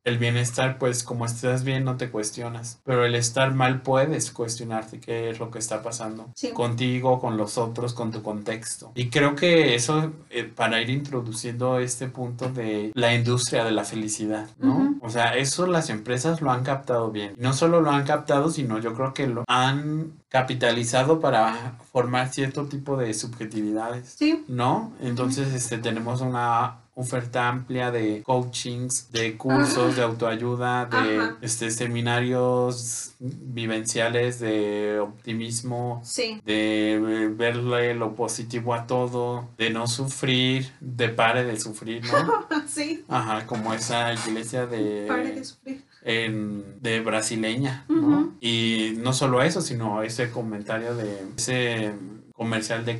El 0.04 0.18
bienestar, 0.18 0.78
pues 0.78 1.04
como 1.04 1.26
estás 1.26 1.64
bien, 1.64 1.84
no 1.84 1.98
te 1.98 2.10
cuestionas. 2.12 2.80
Pero 2.84 3.06
el 3.06 3.16
estar 3.16 3.54
mal 3.54 3.82
puedes 3.82 4.32
cuestionarte 4.32 5.00
qué 5.00 5.30
es 5.30 5.40
lo 5.40 5.50
que 5.52 5.60
está 5.60 5.82
pasando 5.82 6.30
Sí. 6.36 6.52
contigo, 6.52 7.20
con 7.20 7.38
los 7.38 7.58
otros, 7.58 7.94
con 7.94 8.12
tu 8.12 8.22
contexto. 8.22 8.92
Y 8.96 9.10
creo 9.10 9.36
que 9.36 9.74
eso, 9.76 10.12
eh, 10.30 10.44
para 10.44 10.82
ir 10.82 10.90
introduciendo 10.90 11.80
este 11.80 12.08
punto 12.08 12.50
de 12.50 12.92
la 12.94 13.14
industria 13.16 13.64
de 13.64 13.72
la 13.72 13.84
felicidad, 13.86 14.48
¿no? 14.60 14.96
O 15.02 15.10
sea, 15.10 15.36
eso 15.36 15.66
las 15.68 15.90
empresas 15.90 16.42
lo 16.42 16.52
han 16.52 16.64
captado 16.64 17.12
bien. 17.12 17.34
Y 17.38 17.42
no 17.42 17.54
solo 17.54 17.82
lo 17.82 17.92
han 17.92 18.06
captado, 18.06 18.50
sino 18.50 18.80
yo 18.80 18.94
creo 18.94 19.14
que 19.14 19.28
lo 19.28 19.44
han 19.48 20.14
capitalizado 20.30 21.20
para 21.20 21.78
formar 21.92 22.32
cierto 22.32 22.66
tipo 22.66 22.98
de 22.98 23.14
subjetividades. 23.14 24.16
Sí, 24.18 24.44
¿no? 24.48 24.92
Entonces, 25.02 25.54
este, 25.54 25.78
tenemos 25.78 26.22
una 26.22 26.78
oferta 26.98 27.48
amplia 27.50 27.92
de 27.92 28.24
coachings, 28.24 29.12
de 29.12 29.36
cursos 29.38 29.96
de 29.98 30.02
autoayuda, 30.02 30.86
de 30.86 31.18
Ajá. 31.20 31.38
este, 31.42 31.70
seminarios 31.70 33.12
vivenciales 33.20 34.40
de 34.40 35.00
optimismo, 35.00 36.02
sí. 36.06 36.42
de 36.46 37.32
verle 37.36 37.94
lo 37.96 38.16
positivo 38.16 38.74
a 38.74 38.88
todo, 38.88 39.50
de 39.58 39.70
no 39.70 39.88
sufrir, 39.88 40.72
de 40.80 41.10
pare 41.10 41.44
de 41.44 41.60
sufrir, 41.60 42.02
¿no? 42.06 42.48
sí. 42.68 43.04
Ajá, 43.10 43.46
como 43.46 43.74
esa 43.74 44.14
iglesia 44.14 44.66
de 44.66 45.06
Pare 45.08 45.34
de 45.34 45.44
sufrir. 45.44 45.84
en- 46.04 46.82
de 46.82 47.02
brasileña, 47.02 47.86
¿no? 47.90 48.34
Y 48.40 48.94
no 48.98 49.12
solo 49.14 49.42
eso, 49.44 49.62
sino 49.62 50.02
ese 50.02 50.30
comentario 50.32 50.96
de 50.96 51.26
ese 51.38 51.94
comercial 52.34 52.84
de. 52.86 52.96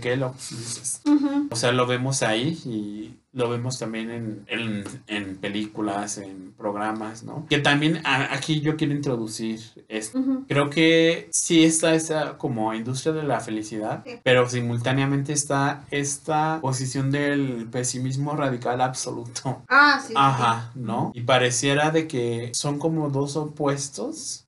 Ujú. 1.06 1.48
O 1.52 1.56
sea, 1.56 1.72
lo 1.72 1.86
vemos 1.88 2.24
ahí 2.24 2.58
y 2.66 3.16
lo 3.36 3.50
vemos 3.50 3.78
también 3.78 4.10
en, 4.10 4.46
en, 4.48 4.84
en 5.08 5.36
películas, 5.36 6.18
en 6.18 6.54
programas, 6.58 7.24
¿no? 7.24 7.46
Que 7.50 7.60
también 7.60 8.00
a- 8.06 8.34
aquí 8.34 8.62
yo 8.62 8.78
quiero 8.78 8.94
introducir 8.94 9.60
esto. 9.90 10.20
Creo 10.48 10.70
que 10.70 11.28
sí 11.32 11.64
está 11.66 11.94
esa 11.94 12.38
como 12.38 12.74
industria 12.74 13.14
de 13.14 13.24
la 13.24 13.42
felicidad, 13.42 14.04
Sí. 14.06 14.14
pero 14.24 14.50
simultáneamente 14.50 15.34
está 15.34 15.84
esta 15.92 16.60
posición 16.62 17.12
del 17.12 17.68
pesimismo 17.70 18.36
radical 18.38 18.80
absoluto. 18.82 19.64
Ah, 19.68 20.00
sí. 20.02 20.08
sí, 20.10 20.14
Ajá, 20.16 20.72
¿no? 20.74 21.12
Y 21.14 21.22
pareciera 21.22 21.92
de 21.92 22.08
que 22.08 22.52
son 22.54 22.80
como 22.80 23.10
dos 23.10 23.36
opuestos 23.36 24.46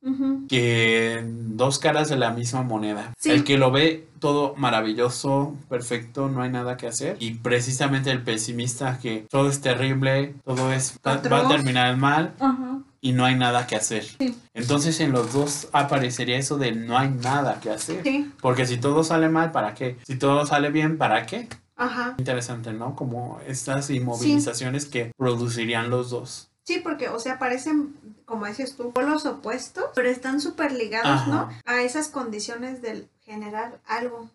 que 0.47 1.23
dos 1.25 1.77
caras 1.79 2.09
de 2.09 2.15
la 2.15 2.31
misma 2.31 2.61
moneda. 2.63 3.13
Sí. 3.17 3.31
El 3.31 3.43
que 3.43 3.57
lo 3.57 3.69
ve 3.71 4.07
todo 4.19 4.55
maravilloso, 4.55 5.55
perfecto, 5.69 6.29
no 6.29 6.41
hay 6.41 6.49
nada 6.49 6.77
que 6.77 6.87
hacer. 6.87 7.17
Y 7.19 7.35
precisamente 7.35 8.11
el 8.11 8.23
pesimista 8.23 8.99
que 8.99 9.25
todo 9.29 9.49
es 9.49 9.61
terrible, 9.61 10.35
todo 10.45 10.71
es 10.71 10.99
va, 11.05 11.13
a 11.13 11.47
terminar 11.47 11.97
mal 11.97 12.33
Ajá. 12.39 12.79
y 13.01 13.11
no 13.11 13.25
hay 13.25 13.35
nada 13.35 13.67
que 13.67 13.75
hacer. 13.75 14.03
Sí. 14.03 14.37
Entonces 14.53 14.99
en 14.99 15.11
los 15.11 15.33
dos 15.33 15.69
aparecería 15.71 16.37
eso 16.37 16.57
de 16.57 16.71
no 16.71 16.97
hay 16.97 17.09
nada 17.09 17.59
que 17.59 17.69
hacer. 17.69 18.03
Sí. 18.03 18.31
Porque 18.41 18.65
si 18.65 18.77
todo 18.77 19.03
sale 19.03 19.29
mal, 19.29 19.51
¿para 19.51 19.73
qué? 19.73 19.97
Si 20.05 20.17
todo 20.17 20.45
sale 20.45 20.71
bien, 20.71 20.97
¿para 20.97 21.25
qué? 21.25 21.47
Ajá. 21.75 22.15
Interesante, 22.17 22.73
¿no? 22.73 22.95
Como 22.95 23.39
estas 23.47 23.89
inmovilizaciones 23.89 24.85
que 24.85 25.11
producirían 25.15 25.89
los 25.89 26.09
dos. 26.09 26.49
Sí, 26.67 26.81
porque, 26.83 27.07
o 27.07 27.17
sea, 27.17 27.39
parecen, 27.39 27.95
como 28.25 28.45
dices 28.45 28.75
tú, 28.75 28.91
polos 28.91 29.25
opuestos, 29.25 29.85
pero 29.95 30.09
están 30.09 30.41
súper 30.41 30.73
ligados, 30.73 31.21
Ajá. 31.21 31.31
¿no? 31.31 31.49
A 31.65 31.81
esas 31.81 32.09
condiciones 32.09 32.81
del 32.81 33.07
generar 33.21 33.79
algo 33.87 34.29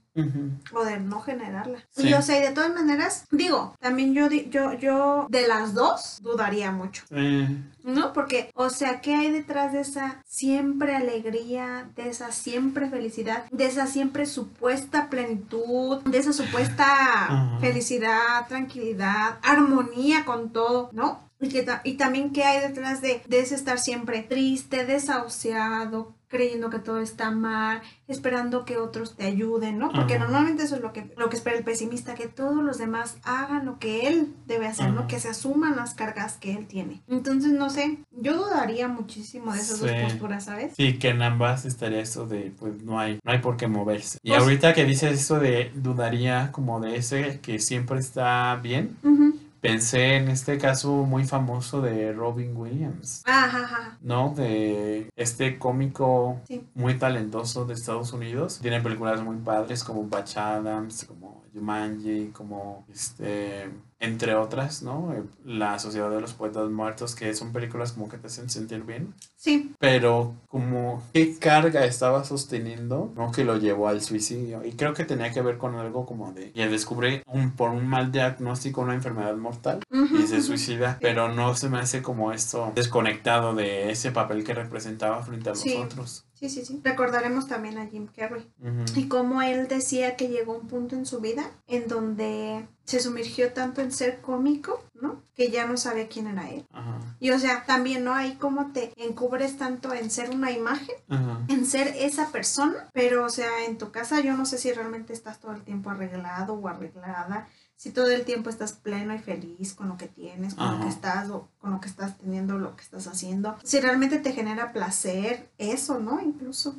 o 0.75 0.85
de 0.85 0.99
no 1.01 1.21
generarla. 1.21 1.79
Sí. 1.91 2.09
Y, 2.09 2.15
o 2.15 2.21
sea, 2.23 2.39
y 2.39 2.43
de 2.43 2.53
todas 2.53 2.73
maneras, 2.75 3.27
digo, 3.31 3.75
también 3.81 4.13
yo, 4.15 4.29
di- 4.31 4.49
yo, 4.51 4.73
yo, 4.75 5.27
de 5.31 5.47
las 5.47 5.73
dos, 5.75 6.21
dudaría 6.23 6.71
mucho. 6.73 7.03
Eh, 7.11 7.49
¿No? 7.85 8.13
Porque, 8.15 8.51
o 8.55 8.69
sea, 8.71 9.01
¿qué 9.03 9.15
hay 9.15 9.31
detrás 9.31 9.73
de 9.75 9.81
esa 9.81 10.17
siempre 10.27 10.95
alegría, 10.97 11.87
de 11.97 12.09
esa 12.11 12.31
siempre 12.33 12.89
felicidad, 12.91 13.45
de 13.51 13.67
esa 13.67 13.87
siempre 13.87 14.25
supuesta 14.27 15.09
plenitud, 15.11 16.03
de 16.03 16.19
esa 16.19 16.33
supuesta 16.35 17.59
felicidad, 17.61 18.47
tranquilidad, 18.49 19.39
armonía 19.43 20.25
con 20.27 20.51
todo, 20.51 20.91
¿no? 20.93 21.21
Y, 21.43 21.49
que 21.49 21.63
ta- 21.63 21.83
y 21.85 21.95
también 21.95 22.33
qué 22.33 22.45
hay 22.45 22.61
detrás 22.67 23.03
de, 23.03 23.21
de 23.29 23.41
ese 23.41 23.55
estar 23.57 23.79
siempre 23.79 24.23
triste, 24.23 24.87
desahuciado, 24.87 26.15
creyendo 26.29 26.71
que 26.71 26.79
todo 26.79 27.01
está 27.01 27.31
mal, 27.31 27.83
esperando 28.09 28.65
que 28.65 28.79
otros 28.79 29.17
te 29.17 29.25
ayuden, 29.27 29.79
¿no? 29.79 29.91
Porque 29.93 30.15
Ajá. 30.15 30.25
normalmente 30.25 30.63
eso 30.63 30.77
es 30.77 30.81
lo 30.81 30.93
que, 30.95 31.13
lo 31.19 31.29
que 31.29 31.37
espera 31.37 31.59
el 31.59 31.65
pesimista, 31.65 32.15
que 32.15 32.27
todos 32.27 32.63
los 32.65 32.79
demás 32.79 33.17
hagan 33.25 33.67
lo 33.67 33.79
que 33.79 34.07
él 34.09 34.33
debe 34.47 34.67
hacer, 34.67 34.91
¿no? 34.93 35.07
Que 35.07 35.21
se 35.21 35.29
asuman 35.29 35.77
las 35.77 35.93
cargas 35.93 36.39
que 36.39 36.53
él 36.53 36.67
tiene. 36.67 37.03
Entonces, 37.07 37.53
no 37.53 37.69
sé, 37.69 37.99
yo 38.13 38.35
dudaría 38.37 38.89
muchísimo 38.89 39.53
de 39.53 39.61
esas 39.61 39.81
dos 39.81 39.91
posturas, 39.91 40.45
¿sabes? 40.45 40.73
Sí, 40.77 40.99
que 40.99 41.09
en 41.09 41.21
ambas 41.21 41.67
estaría 41.67 42.01
esto 42.01 42.27
de, 42.27 42.51
pues 42.59 42.83
no 42.83 42.99
hay, 42.99 43.19
no 43.23 43.31
hay 43.33 43.39
por 43.41 43.59
qué 43.59 43.67
moverse. 43.67 44.19
Y 44.23 44.31
Pues- 44.31 44.43
ahorita 44.43 44.73
que 44.73 44.87
dices 44.87 45.13
eso 45.21 45.39
de 45.39 45.71
dudaría 45.75 46.51
como 46.53 46.81
de 46.81 46.97
ese 46.97 47.41
que 47.41 47.59
siempre 47.59 47.99
está 47.99 48.57
bien, 48.63 48.97
Ujú. 49.03 49.32
Pensé 49.63 50.17
en 50.17 50.29
este 50.29 50.59
caso 50.59 50.93
muy 51.05 51.25
famoso 51.25 51.81
de 51.81 52.13
Robin 52.13 52.55
Williams, 52.57 53.23
Ajá, 53.25 53.65
ajá. 53.65 53.99
¿no? 54.03 54.35
De 54.37 55.09
este 55.17 55.59
cómico 55.59 56.41
Sí. 56.47 56.67
muy 56.75 56.99
talentoso 56.99 57.65
de 57.65 57.75
Estados 57.75 58.13
Unidos. 58.13 58.59
Tiene 58.61 58.81
películas 58.83 59.23
muy 59.23 59.37
padres 59.37 59.85
como 59.85 60.03
Batch 60.09 60.37
Adams, 60.37 61.05
como 61.05 61.42
Jumanji, 61.55 62.29
como 62.33 62.85
este 62.93 63.71
entre 64.01 64.35
otras, 64.35 64.83
¿no? 64.83 65.15
La 65.45 65.79
Sociedad 65.79 66.11
de 66.11 66.21
los 66.21 66.33
Poetas 66.33 66.69
Muertos, 66.71 67.15
que 67.15 67.33
son 67.35 67.53
películas 67.53 67.93
como 67.93 68.09
que 68.09 68.19
te 68.19 68.27
hacen 68.27 68.51
sentir 68.51 68.83
bien 68.83 69.15
Sí, 69.37 69.73
pero 69.79 70.35
como 70.49 71.03
qué 71.13 71.37
carga 71.39 71.85
estaba 71.85 72.25
sosteniendo, 72.25 73.13
¿no? 73.17 73.31
Que 73.31 73.45
lo 73.45 73.57
llevó 73.59 73.87
al 73.89 74.01
suicidio. 74.03 74.65
Y 74.65 74.73
creo 74.73 74.93
que 74.95 75.05
tenía 75.05 75.33
que 75.33 75.41
ver 75.43 75.57
con 75.59 75.77
algo 75.77 76.05
como 76.05 76.33
de, 76.33 76.51
y 76.55 76.65
descubre 76.65 77.23
un, 77.27 77.53
por 77.53 77.71
un 77.71 77.87
mal 77.87 78.11
diagnóstico 78.11 78.81
una 78.81 78.95
enfermedad 78.95 79.37
mortal 79.37 79.81
y 79.91 80.27
se 80.27 80.43
suicida, 80.43 80.99
pero 81.01 81.33
no 81.33 81.55
se 81.55 81.69
me 81.69 81.79
hace 81.79 82.03
como 82.03 82.33
esto 82.33 82.73
desconectado 82.75 83.55
de 83.55 83.91
ese 83.93 84.11
papel 84.11 84.43
que 84.45 84.55
representaba 84.55 85.23
frente 85.23 85.49
a 85.51 85.53
los 85.53 85.61
Sí. 85.63 85.77
otros. 85.77 86.25
Sí, 86.43 86.49
sí, 86.49 86.65
sí. 86.65 86.81
Recordaremos 86.83 87.47
también 87.47 87.79
a 87.79 87.87
Jim 87.87 88.09
Carrey. 88.09 88.53
Y 88.97 89.07
como 89.07 89.43
él 89.43 89.69
decía 89.69 90.17
que 90.17 90.27
llegó 90.27 90.57
un 90.57 90.67
punto 90.67 90.97
en 90.97 91.07
su 91.07 91.21
vida 91.21 91.49
en 91.69 91.87
donde 91.87 92.67
se 92.85 92.99
sumergió 92.99 93.53
tanto 93.53 93.81
en 93.81 93.93
ser 93.93 94.21
cómico, 94.21 94.83
¿no? 94.95 95.23
Que 95.37 95.53
ya 95.53 95.67
no 95.67 95.77
sabía 95.77 96.09
quién 96.09 96.27
era 96.27 96.51
él. 96.51 96.67
Ajá, 96.73 96.99
Y 97.21 97.31
o 97.31 97.39
sea, 97.39 97.65
también, 97.65 98.03
¿no? 98.03 98.13
Ahí 98.13 98.35
como 98.35 98.73
te 98.73 98.93
encubres 98.97 99.57
tanto 99.57 99.95
en 99.95 100.11
ser 100.11 100.31
una 100.31 100.51
imagen, 100.51 100.97
ajá. 101.09 101.43
en 101.47 101.65
ser 101.65 101.95
esa 101.97 102.33
persona, 102.33 102.91
pero 102.93 103.25
o 103.25 103.29
sea, 103.31 103.65
en 103.67 103.79
tu 103.79 103.93
casa 103.93 104.19
yo 104.21 104.37
no 104.37 104.45
sé 104.45 104.59
si 104.59 104.73
realmente 104.73 105.13
estás 105.13 105.39
todo 105.39 105.53
el 105.53 105.63
tiempo 105.63 105.91
arreglado 105.91 106.55
o 106.55 106.67
arreglada, 106.67 107.47
si 107.83 107.91
todo 107.91 108.13
el 108.13 108.25
tiempo 108.25 108.49
estás 108.49 108.75
pleno 108.75 109.13
y 109.13 109.19
feliz 109.19 109.75
con 109.75 109.89
lo 109.89 109.97
que 109.97 110.07
tienes, 110.07 110.55
con 110.55 110.79
lo 110.79 110.85
que 110.85 110.89
estás 110.89 111.29
o 111.31 111.49
con 111.59 111.73
lo 111.73 111.81
que 111.81 111.89
estás 111.89 112.17
teniendo, 112.17 112.57
lo 112.57 112.77
que 112.77 112.83
estás 112.85 113.09
haciendo, 113.09 113.57
si 113.65 113.81
realmente 113.81 114.21
te 114.21 114.31
genera 114.31 114.73
placer, 114.73 115.51
eso, 115.59 115.99
¿no? 115.99 116.21
Incluso. 116.21 116.77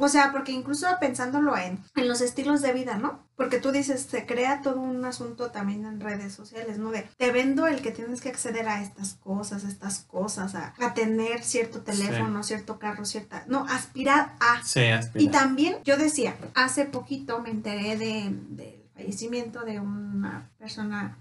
O 0.00 0.08
sea, 0.08 0.32
porque 0.32 0.50
incluso 0.50 0.88
pensándolo 0.98 1.56
en, 1.56 1.78
en 1.94 2.08
los 2.08 2.20
estilos 2.20 2.62
de 2.62 2.72
vida, 2.72 2.96
¿no? 2.96 3.20
Porque 3.36 3.58
tú 3.60 3.70
dices, 3.70 4.08
se 4.10 4.26
crea 4.26 4.60
todo 4.60 4.80
un 4.80 5.04
asunto 5.04 5.52
también 5.52 5.84
en 5.84 6.00
redes 6.00 6.32
sociales, 6.32 6.78
¿no? 6.78 6.90
De, 6.90 7.08
te 7.16 7.30
vendo 7.30 7.68
el 7.68 7.80
que 7.80 7.92
tienes 7.92 8.20
que 8.20 8.30
acceder 8.30 8.68
a 8.68 8.82
estas 8.82 9.14
cosas, 9.14 9.62
estas 9.62 10.00
cosas, 10.00 10.56
a, 10.56 10.74
a 10.80 10.94
tener 10.94 11.44
cierto 11.44 11.82
teléfono, 11.82 12.42
cierto 12.42 12.80
carro, 12.80 13.04
cierta... 13.04 13.44
No, 13.46 13.66
aspirar 13.70 14.34
a... 14.40 14.64
Sí, 14.64 14.80
Y 15.14 15.28
también, 15.28 15.76
yo 15.84 15.96
decía, 15.96 16.34
hace 16.54 16.86
poquito 16.86 17.38
me 17.38 17.50
enteré 17.50 17.96
de, 17.96 18.79
fallecimiento 19.00 19.64
de 19.64 19.80
una 19.80 20.50
persona 20.58 21.16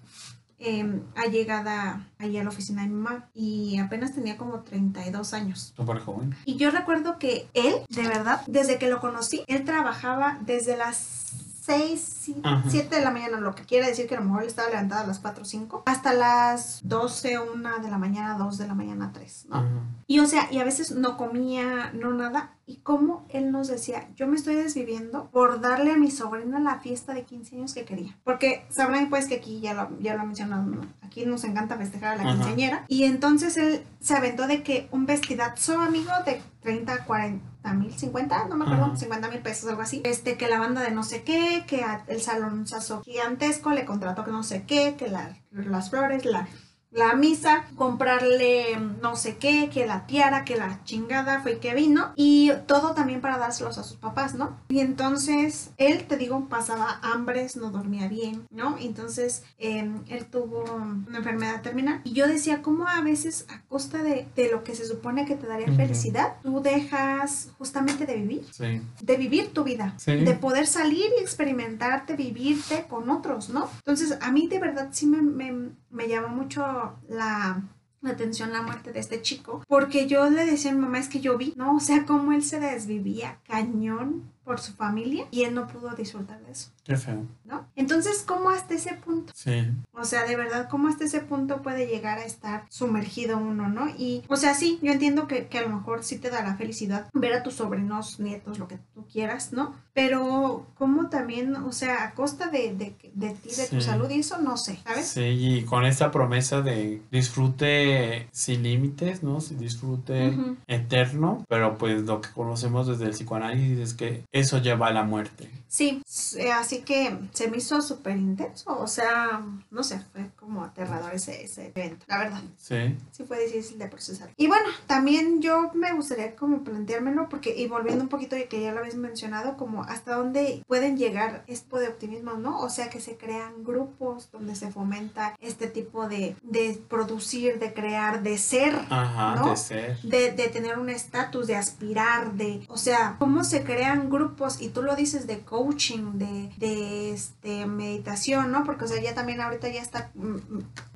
eh, 0.59 1.01
allegada 1.15 2.05
ahí 2.17 2.37
a 2.37 2.43
la 2.43 2.49
oficina 2.49 2.81
de 2.81 2.89
mi 2.89 2.95
mamá 2.95 3.29
y 3.33 3.77
apenas 3.79 4.13
tenía 4.13 4.37
como 4.37 4.59
32 4.61 5.33
años. 5.33 5.73
Súper 5.75 5.99
joven. 5.99 6.35
Y 6.45 6.57
yo 6.57 6.71
recuerdo 6.71 7.17
que 7.17 7.49
él, 7.53 7.75
de 7.87 8.07
verdad, 8.07 8.41
desde 8.47 8.77
que 8.77 8.89
lo 8.89 8.99
conocí, 8.99 9.43
él 9.47 9.63
trabajaba 9.63 10.39
desde 10.41 10.75
las 10.75 11.31
6, 11.61 12.31
Ajá. 12.43 12.63
7 12.67 12.95
de 12.95 13.01
la 13.03 13.11
mañana, 13.11 13.39
lo 13.39 13.55
que 13.55 13.63
quiere 13.63 13.87
decir 13.87 14.07
que 14.07 14.15
a 14.15 14.19
lo 14.19 14.25
mejor 14.25 14.41
él 14.41 14.47
estaba 14.47 14.69
levantada 14.69 15.01
a 15.01 15.07
las 15.07 15.19
4 15.19 15.43
o 15.43 15.45
5, 15.45 15.83
hasta 15.85 16.13
las 16.13 16.79
12, 16.83 17.39
1 17.39 17.79
de 17.79 17.89
la 17.89 17.97
mañana, 17.97 18.37
2 18.37 18.57
de 18.57 18.67
la 18.67 18.73
mañana, 18.73 19.11
3, 19.13 19.45
¿no? 19.49 19.55
Ajá. 19.55 19.67
Y 20.07 20.19
o 20.19 20.25
sea, 20.25 20.51
y 20.51 20.57
a 20.57 20.63
veces 20.63 20.91
no 20.91 21.15
comía, 21.15 21.91
no 21.93 22.11
nada, 22.11 22.55
y 22.69 22.77
cómo 22.81 23.25
él 23.29 23.51
nos 23.51 23.67
decía, 23.67 24.07
yo 24.15 24.27
me 24.27 24.35
estoy 24.35 24.53
desviviendo 24.53 25.29
por 25.31 25.59
darle 25.59 25.91
a 25.93 25.97
mi 25.97 26.11
sobrina 26.11 26.59
la 26.59 26.79
fiesta 26.79 27.13
de 27.15 27.23
15 27.23 27.55
años 27.55 27.73
que 27.73 27.83
quería. 27.83 28.15
Porque 28.23 28.63
sabrán 28.69 29.09
pues 29.09 29.25
que 29.25 29.35
aquí 29.37 29.59
ya 29.59 29.73
lo, 29.73 29.99
ya 29.99 30.15
lo 30.15 30.23
mencionado, 30.25 30.61
¿no? 30.63 30.81
aquí 31.01 31.25
nos 31.25 31.43
encanta 31.45 31.77
festejar 31.77 32.13
a 32.13 32.15
la 32.17 32.21
Ajá. 32.29 32.33
quinceañera. 32.33 32.85
Y 32.87 33.05
entonces 33.05 33.57
él 33.57 33.83
se 33.99 34.15
aventó 34.15 34.45
de 34.45 34.61
que 34.61 34.87
un 34.91 35.07
vestidazo, 35.07 35.79
amigo, 35.79 36.11
de 36.27 36.41
30, 36.61 37.05
40 37.05 37.73
mil, 37.73 37.91
50, 37.91 38.47
no 38.47 38.55
me 38.55 38.65
acuerdo, 38.65 38.85
Ajá. 38.85 38.95
50 38.97 39.29
mil 39.29 39.39
pesos, 39.39 39.67
algo 39.67 39.81
así. 39.81 40.01
Este, 40.05 40.37
que 40.37 40.47
la 40.47 40.59
banda 40.59 40.81
de 40.81 40.91
no 40.91 41.01
sé 41.01 41.23
qué, 41.23 41.63
que 41.67 41.83
el 42.07 42.21
salón 42.21 42.65
gigantesco 43.03 43.71
le 43.71 43.85
contrató 43.85 44.23
que 44.23 44.31
no 44.31 44.43
sé 44.43 44.63
qué, 44.67 44.95
que 44.95 45.07
la- 45.07 45.35
las 45.51 45.89
flores, 45.89 46.23
la, 46.25 46.47
la 46.91 47.13
misa, 47.15 47.65
comprarle 47.75 48.77
no 49.01 49.15
sé 49.15 49.37
qué, 49.37 49.69
que 49.71 49.85
la 49.85 50.07
tiara, 50.07 50.43
que 50.43 50.55
la 50.57 50.83
chingada 50.85 51.41
fue 51.41 51.59
que 51.59 51.75
vino 51.75 52.13
y 52.15 52.51
todo 52.65 52.93
también 52.93 53.21
para 53.21 53.37
dárselos 53.37 53.77
a 53.77 53.83
sus 53.83 53.97
papás, 53.97 54.33
¿no? 54.35 54.57
Y 54.69 54.79
entonces 54.79 55.71
él, 55.77 56.05
te 56.07 56.17
digo, 56.17 56.47
pasaba 56.49 56.99
hambres, 57.03 57.55
no 57.57 57.69
dormía 57.69 58.07
bien, 58.07 58.45
¿no? 58.49 58.77
Entonces 58.79 59.43
eh, 59.59 59.89
él 60.07 60.25
tuvo 60.25 60.63
una 61.07 61.19
enfermedad 61.19 61.61
terminal 61.61 62.01
y 62.03 62.13
yo 62.13 62.27
decía, 62.27 62.61
¿cómo 62.61 62.87
a 62.87 63.01
veces 63.01 63.45
a 63.49 63.61
costa 63.67 64.01
de, 64.01 64.27
de 64.35 64.49
lo 64.49 64.63
que 64.63 64.73
se 64.75 64.85
supone 64.85 65.25
que 65.25 65.35
te 65.35 65.45
daría 65.47 65.71
felicidad, 65.73 66.37
tú 66.41 66.61
dejas 66.61 67.49
justamente 67.57 68.05
de 68.05 68.15
vivir? 68.15 68.45
Sí. 68.51 68.81
de 69.01 69.17
vivir 69.17 69.53
tu 69.53 69.63
vida, 69.63 69.93
Sí. 69.97 70.15
de 70.15 70.33
poder 70.33 70.65
salir 70.67 71.05
y 71.19 71.21
experimentarte, 71.21 72.15
vivirte 72.15 72.85
con 72.89 73.09
otros, 73.09 73.49
¿no? 73.49 73.69
Entonces, 73.77 74.17
a 74.21 74.31
mí 74.31 74.47
de 74.47 74.59
verdad 74.59 74.89
sí 74.91 75.05
me, 75.05 75.21
me, 75.21 75.69
me 75.91 76.07
llamó 76.07 76.29
mucho 76.29 76.78
la, 77.07 77.63
la 78.01 78.09
atención 78.09 78.51
la 78.53 78.61
muerte 78.61 78.91
de 78.91 78.99
este 78.99 79.21
chico, 79.21 79.63
porque 79.67 80.07
yo 80.07 80.29
le 80.29 80.45
decía 80.45 80.71
a 80.71 80.73
mi 80.73 80.81
mamá, 80.81 80.99
es 80.99 81.09
que 81.09 81.19
yo 81.19 81.37
vi, 81.37 81.53
¿no? 81.57 81.75
O 81.75 81.79
sea, 81.79 82.05
cómo 82.05 82.31
él 82.31 82.43
se 82.43 82.59
desvivía 82.59 83.39
cañón 83.43 84.31
por 84.43 84.59
su 84.59 84.73
familia 84.73 85.25
y 85.31 85.43
él 85.43 85.53
no 85.53 85.67
pudo 85.67 85.89
disfrutar 85.95 86.39
de 86.41 86.51
eso, 86.51 86.71
Qué 86.83 86.97
feo. 86.97 87.25
¿no? 87.45 87.67
Entonces, 87.75 88.23
¿cómo 88.25 88.49
hasta 88.49 88.73
ese 88.73 88.95
punto? 88.95 89.31
Sí. 89.35 89.67
O 89.93 90.03
sea, 90.03 90.25
de 90.25 90.35
verdad, 90.35 90.67
¿cómo 90.69 90.87
hasta 90.87 91.03
ese 91.03 91.19
punto 91.21 91.61
puede 91.61 91.85
llegar 91.85 92.17
a 92.17 92.25
estar 92.25 92.65
sumergido 92.69 93.37
uno, 93.37 93.69
no? 93.69 93.89
Y, 93.97 94.23
o 94.27 94.37
sea, 94.37 94.55
sí, 94.55 94.79
yo 94.81 94.91
entiendo 94.91 95.27
que, 95.27 95.47
que 95.47 95.59
a 95.59 95.61
lo 95.63 95.69
mejor 95.69 96.03
sí 96.03 96.17
te 96.17 96.29
dará 96.29 96.55
felicidad 96.55 97.07
ver 97.13 97.33
a 97.33 97.43
tus 97.43 97.55
sobrinos, 97.55 98.19
nietos, 98.19 98.57
lo 98.57 98.67
que 98.67 98.79
tú 98.95 99.05
quieras, 99.11 99.53
¿no? 99.53 99.75
Pero, 99.93 100.65
¿cómo 100.75 101.09
también, 101.09 101.55
o 101.55 101.71
sea, 101.71 102.05
a 102.05 102.13
costa 102.13 102.47
de, 102.47 102.73
de, 102.73 102.95
de 103.13 103.29
ti, 103.31 103.49
de 103.55 103.67
tu 103.67 103.81
salud 103.81 104.09
y 104.09 104.21
eso, 104.21 104.39
no 104.39 104.57
sé, 104.57 104.79
¿sabes? 104.83 105.07
Sí, 105.07 105.21
y 105.21 105.63
con 105.63 105.85
esta 105.85 106.09
promesa 106.09 106.61
de 106.61 107.01
disfrute 107.11 108.27
sin 108.31 108.63
límites, 108.63 109.23
¿no? 109.23 109.39
Disfrute 109.39 110.33
eterno, 110.67 111.45
pero 111.47 111.77
pues 111.77 112.03
lo 112.03 112.21
que 112.21 112.29
conocemos 112.29 112.87
desde 112.87 113.05
el 113.05 113.11
psicoanálisis 113.11 113.79
es 113.79 113.93
que 113.93 114.23
eso 114.31 114.57
lleva 114.59 114.87
a 114.87 114.91
la 114.93 115.03
muerte. 115.03 115.49
Sí, 115.67 116.01
s- 116.07 116.51
así 116.51 116.81
que 116.81 117.15
se 117.31 117.47
me 117.47 117.57
hizo 117.57 117.79
súper 117.83 118.17
intenso, 118.17 118.75
o 118.79 118.87
sea, 118.87 119.43
no 119.69 119.83
sé, 119.83 119.99
fue 120.11 120.31
como 120.35 120.63
aterrador 120.63 121.13
ese, 121.13 121.43
ese 121.43 121.67
evento, 121.67 122.05
la 122.07 122.17
verdad. 122.17 122.41
Sí. 122.57 122.97
sí 123.11 123.23
fue 123.23 123.45
difícil 123.45 123.77
de 123.77 123.87
procesar. 123.87 124.31
Y 124.35 124.47
bueno, 124.47 124.67
también 124.87 125.43
yo 125.43 125.69
me 125.75 125.93
gustaría 125.93 126.35
como 126.35 126.63
planteármelo, 126.63 127.29
porque, 127.29 127.55
y 127.55 127.67
volviendo 127.67 128.03
un 128.03 128.09
poquito, 128.09 128.35
que 128.49 128.61
ya 128.63 128.71
lo 128.71 128.79
habéis 128.79 128.95
mencionado, 128.95 129.57
como 129.57 129.83
hasta 129.83 130.15
dónde 130.15 130.63
pueden 130.67 130.97
llegar 130.97 131.43
tipo 131.45 131.77
de 131.79 131.87
optimismo, 131.89 132.33
¿no? 132.33 132.59
O 132.61 132.69
sea, 132.69 132.89
que 132.89 132.99
se 132.99 133.15
crean 133.17 133.63
grupos 133.63 134.31
donde 134.31 134.55
se 134.55 134.71
fomenta 134.71 135.35
este 135.39 135.67
tipo 135.67 136.07
de, 136.07 136.35
de 136.41 136.81
producir, 136.89 137.59
de 137.59 137.73
crear, 137.73 138.23
de 138.23 138.39
ser. 138.39 138.73
Ajá, 138.89 139.35
¿no? 139.35 139.51
de 139.51 139.55
ser. 139.57 140.01
De, 140.01 140.31
de 140.31 140.47
tener 140.47 140.79
un 140.79 140.89
estatus, 140.89 141.45
de 141.45 141.55
aspirar, 141.55 142.33
de, 142.33 142.65
o 142.69 142.77
sea, 142.77 143.17
cómo 143.19 143.43
se 143.43 143.63
crean 143.63 144.09
grupos, 144.09 144.18
y 144.59 144.69
tú 144.69 144.81
lo 144.81 144.95
dices 144.95 145.27
de 145.27 145.39
coaching, 145.39 146.13
de, 146.13 146.51
de 146.57 147.11
este, 147.11 147.65
meditación, 147.65 148.51
¿no? 148.51 148.63
Porque, 148.63 148.85
o 148.85 148.87
sea, 148.87 149.01
ya 149.01 149.13
también 149.13 149.41
ahorita 149.41 149.67
ya 149.69 149.81
está 149.81 150.11
mm, 150.15 150.35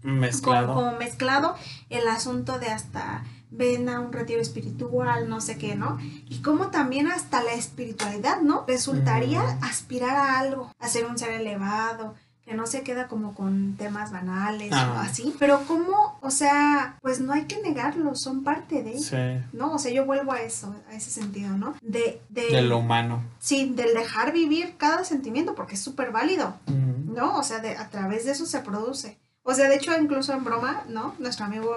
mm, 0.04 0.20
Mezclado. 0.20 0.68
como, 0.68 0.82
como 0.82 0.98
mezclado 0.98 1.56
el 1.90 2.08
asunto 2.08 2.60
de 2.60 2.68
hasta 2.68 3.24
ven 3.56 3.88
a 3.88 4.00
un 4.00 4.12
retiro 4.12 4.42
espiritual, 4.42 5.30
no 5.30 5.40
sé 5.40 5.58
qué, 5.58 5.76
¿no? 5.76 6.00
Y 6.28 6.42
como 6.42 6.72
también 6.72 7.08
hasta 7.08 7.44
la 7.44 7.54
espiritualidad, 7.54 8.42
¿no? 8.42 8.66
Resultaría 8.68 9.42
aspirar 9.62 10.16
a 10.16 10.40
algo, 10.40 10.72
a 10.80 10.88
ser 10.88 11.06
un 11.06 11.18
ser 11.18 11.32
elevado, 11.32 12.16
que 12.46 12.54
no 12.54 12.68
se 12.68 12.82
queda 12.82 13.08
como 13.08 13.34
con 13.34 13.76
temas 13.78 14.12
banales 14.12 14.72
o 14.74 15.00
así, 15.00 15.34
pero 15.40 15.62
como, 15.66 16.18
o 16.22 16.30
sea, 16.30 16.98
pues 17.02 17.22
no 17.22 17.32
hay 17.34 17.46
que 17.46 17.62
negarlo, 17.62 18.16
son 18.16 18.44
parte 18.44 18.84
de, 18.84 19.00
Sí. 19.00 19.18
¿no? 19.54 19.74
O 19.74 19.80
sea, 19.80 19.92
yo 19.92 20.06
vuelvo 20.06 20.34
a 20.34 20.42
eso, 20.42 20.76
a 20.90 20.94
ese 20.94 21.10
sentido, 21.10 21.56
¿no? 21.58 21.76
De, 21.82 22.22
de, 22.30 22.48
De 22.50 22.62
lo 22.62 22.80
humano. 22.80 23.24
sí, 23.40 23.72
del 23.74 23.94
dejar 23.94 24.34
vivir 24.34 24.76
cada 24.78 25.04
sentimiento, 25.06 25.56
porque 25.56 25.76
es 25.76 25.82
súper 25.82 26.12
válido. 26.12 26.56
¿no? 26.68 27.38
O 27.38 27.44
sea, 27.44 27.60
de, 27.60 27.78
a 27.78 27.90
través 27.90 28.26
de 28.26 28.32
eso 28.32 28.46
se 28.48 28.60
produce. 28.60 29.20
O 29.44 29.54
sea, 29.54 29.70
de 29.70 29.76
hecho, 29.76 29.92
incluso 30.02 30.34
en 30.34 30.44
broma, 30.44 30.84
¿no? 30.88 31.14
Nuestro 31.20 31.46
amigo, 31.46 31.76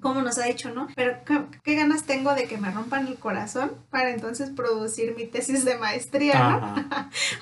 como 0.00 0.22
nos 0.22 0.38
ha 0.38 0.44
dicho, 0.44 0.70
¿no? 0.70 0.86
Pero 0.94 1.16
¿qué, 1.24 1.40
qué 1.64 1.74
ganas 1.74 2.04
tengo 2.04 2.34
de 2.34 2.44
que 2.46 2.56
me 2.58 2.70
rompan 2.70 3.06
el 3.08 3.16
corazón 3.16 3.72
para 3.90 4.10
entonces 4.10 4.50
producir 4.50 5.14
mi 5.16 5.26
tesis 5.26 5.64
de 5.64 5.76
maestría, 5.78 6.60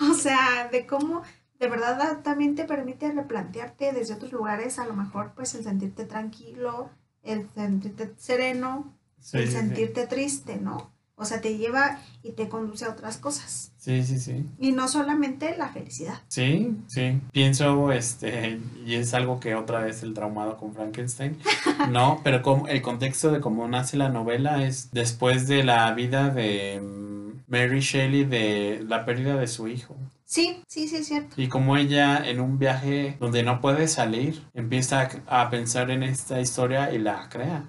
¿no? 0.01 0.09
O 0.11 0.15
sea, 0.15 0.69
de 0.73 0.87
cómo 0.87 1.23
de 1.65 1.71
verdad 1.71 1.97
da- 1.97 2.23
también 2.23 2.55
te 2.55 2.65
permite 2.65 3.11
replantearte 3.11 3.93
desde 3.93 4.15
otros 4.15 4.33
lugares, 4.33 4.79
a 4.79 4.87
lo 4.87 4.95
mejor, 4.95 5.33
pues 5.35 5.55
el 5.55 5.65
sentirte 5.65 6.05
tranquilo, 6.05 6.91
el 7.23 7.49
sentirte 7.55 8.13
sereno, 8.19 8.93
Sí, 9.19 9.39
el 9.39 9.47
sí, 9.47 9.53
sí. 9.53 9.57
sentirte 9.59 10.07
triste, 10.07 10.57
¿no? 10.61 10.93
O 11.17 11.25
sea, 11.25 11.41
te 11.41 11.57
lleva 11.57 12.01
y 12.23 12.33
te 12.33 12.49
conduce 12.49 12.85
a 12.85 12.91
otras 12.91 13.17
cosas. 13.19 13.73
Sí, 13.79 14.03
sí, 14.05 14.19
sí. 14.19 14.45
Y 14.59 14.73
no 14.73 14.89
solamente 14.89 15.57
la 15.57 15.69
felicidad. 15.69 16.21
Sí, 16.29 16.77
sí. 16.89 17.21
Pienso, 17.33 17.93
este, 17.93 18.61
y 18.85 18.97
es 18.97 19.15
algo 19.15 19.39
que 19.41 19.55
otra 19.55 19.79
vez 19.81 20.03
el 20.03 20.13
traumado 20.13 20.57
con 20.59 20.75
Frankenstein. 20.75 21.39
No, 21.91 22.21
pero 22.25 22.43
como 22.43 22.67
el 22.69 22.83
contexto 22.83 23.31
de 23.31 23.41
cómo 23.41 23.67
nace 23.69 23.97
la 23.97 24.09
novela 24.11 24.65
es 24.67 24.91
después 24.91 25.47
de 25.49 25.63
la 25.65 25.93
vida 25.95 26.29
de 26.31 26.81
mm, 26.83 27.45
Mary 27.47 27.81
Shelley 27.81 28.25
de 28.25 28.85
la 28.87 29.05
pérdida 29.07 29.37
de 29.37 29.47
su 29.47 29.69
hijo. 29.69 29.97
Sí, 30.35 30.65
sí, 30.67 30.89
sí, 30.89 30.97
es 30.97 31.07
cierto. 31.07 31.41
Y 31.41 31.47
como 31.47 31.77
ella 31.77 32.29
en 32.29 32.41
un 32.41 32.59
viaje 32.59 33.17
donde 33.21 33.45
no 33.45 33.61
puede 33.61 33.87
salir, 33.87 34.43
empieza 34.53 35.09
a, 35.29 35.49
pensar 35.49 35.93
en 35.93 36.03
esta 36.03 36.41
historia 36.41 36.93
y 36.93 36.99
la 36.99 37.29
crea. 37.29 37.69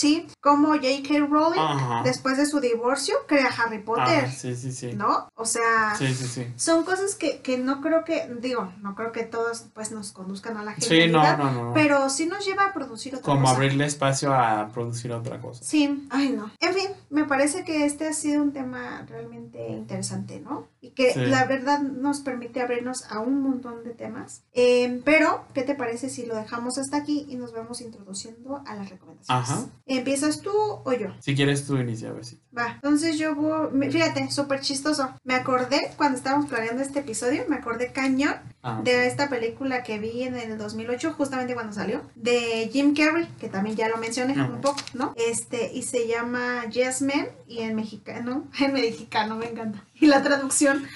Sí, 0.00 0.26
como 0.40 0.68
J.K. 0.68 1.26
Rowling, 1.28 1.58
Ajá. 1.60 2.02
después 2.04 2.38
de 2.38 2.46
su 2.46 2.58
divorcio, 2.60 3.14
crea 3.28 3.48
Harry 3.58 3.80
Potter, 3.82 4.24
Ah, 4.28 4.30
sí, 4.30 4.56
sí, 4.56 4.72
sí. 4.72 4.92
¿no? 4.94 5.28
O 5.34 5.44
sea, 5.44 5.94
Sí, 5.98 6.14
sí, 6.14 6.26
sí. 6.26 6.46
son 6.56 6.84
cosas 6.84 7.14
que, 7.16 7.40
que 7.40 7.58
no 7.58 7.82
creo 7.82 8.02
que, 8.04 8.26
digo, 8.40 8.72
no 8.80 8.94
creo 8.94 9.12
que 9.12 9.24
todos 9.24 9.66
pues 9.74 9.92
nos 9.92 10.12
conduzcan 10.12 10.56
a 10.56 10.64
la 10.64 10.74
Sí, 10.76 10.82
genialidad, 10.88 11.36
no, 11.36 11.44
no, 11.44 11.52
no. 11.52 11.64
no. 11.68 11.74
pero 11.74 12.08
sí 12.08 12.24
nos 12.26 12.46
lleva 12.46 12.66
a 12.66 12.72
producir 12.72 13.14
otra 13.14 13.24
Como 13.26 13.42
cosa. 13.42 13.54
abrirle 13.56 13.84
espacio 13.84 14.32
a 14.32 14.68
producir 14.72 15.12
otra 15.12 15.38
cosa. 15.40 15.62
Sí, 15.62 16.06
ay 16.10 16.30
no. 16.30 16.50
En 16.60 16.74
fin, 16.74 16.88
me 17.10 17.24
parece 17.24 17.64
que 17.64 17.84
este 17.84 18.08
ha 18.08 18.14
sido 18.14 18.42
un 18.42 18.52
tema 18.52 19.04
realmente 19.08 19.68
interesante, 19.68 20.40
¿no? 20.40 20.66
Y 20.80 20.90
que 20.92 21.12
Sí. 21.12 21.20
la 21.26 21.44
verdad 21.44 21.80
nos 21.80 22.20
permite 22.20 22.62
abrirnos 22.62 23.04
a 23.10 23.18
un 23.18 23.42
montón 23.42 23.84
de 23.84 23.90
temas. 23.90 24.44
Eh, 24.54 25.02
pero, 25.04 25.44
¿qué 25.52 25.62
te 25.62 25.74
parece 25.74 26.08
si 26.08 26.24
lo 26.24 26.34
dejamos 26.36 26.78
hasta 26.78 26.96
aquí 26.96 27.26
y 27.28 27.36
nos 27.36 27.52
vamos 27.52 27.82
introduciendo 27.82 28.62
a 28.66 28.74
las 28.76 28.88
recomendaciones? 28.88 29.50
Ajá. 29.50 29.66
¿Empiezas 29.90 30.40
tú 30.40 30.52
o 30.52 30.92
yo? 30.92 31.08
Si 31.18 31.34
quieres 31.34 31.66
tú 31.66 31.76
inicia, 31.76 32.12
besito. 32.12 32.40
Va, 32.56 32.74
entonces 32.74 33.18
yo 33.18 33.34
voy, 33.34 33.90
fíjate, 33.90 34.30
súper 34.30 34.60
chistoso. 34.60 35.12
Me 35.24 35.34
acordé 35.34 35.90
cuando 35.96 36.16
estábamos 36.16 36.48
planeando 36.48 36.80
este 36.80 37.00
episodio, 37.00 37.42
me 37.48 37.56
acordé 37.56 37.90
cañón 37.90 38.34
Ah, 38.62 38.80
de 38.84 39.06
esta 39.06 39.30
película 39.30 39.82
que 39.82 39.98
vi 39.98 40.24
en 40.24 40.36
el 40.36 40.58
2008, 40.58 41.14
justamente 41.16 41.54
cuando 41.54 41.72
salió, 41.72 42.02
de 42.14 42.68
Jim 42.70 42.94
Carrey, 42.94 43.26
que 43.40 43.48
también 43.48 43.74
ya 43.74 43.88
lo 43.88 43.96
mencioné 43.96 44.34
Ajá. 44.34 44.50
un 44.52 44.60
poco, 44.60 44.80
¿no? 44.92 45.14
Este, 45.16 45.72
y 45.72 45.82
se 45.82 46.06
llama 46.06 46.66
Yes 46.66 47.00
Man, 47.00 47.28
y 47.48 47.60
en 47.60 47.74
mexicano, 47.74 48.44
en 48.60 48.74
mexicano 48.74 49.36
me 49.36 49.46
encanta. 49.48 49.82
Y 49.94 50.06
la 50.06 50.22
traducción 50.22 50.86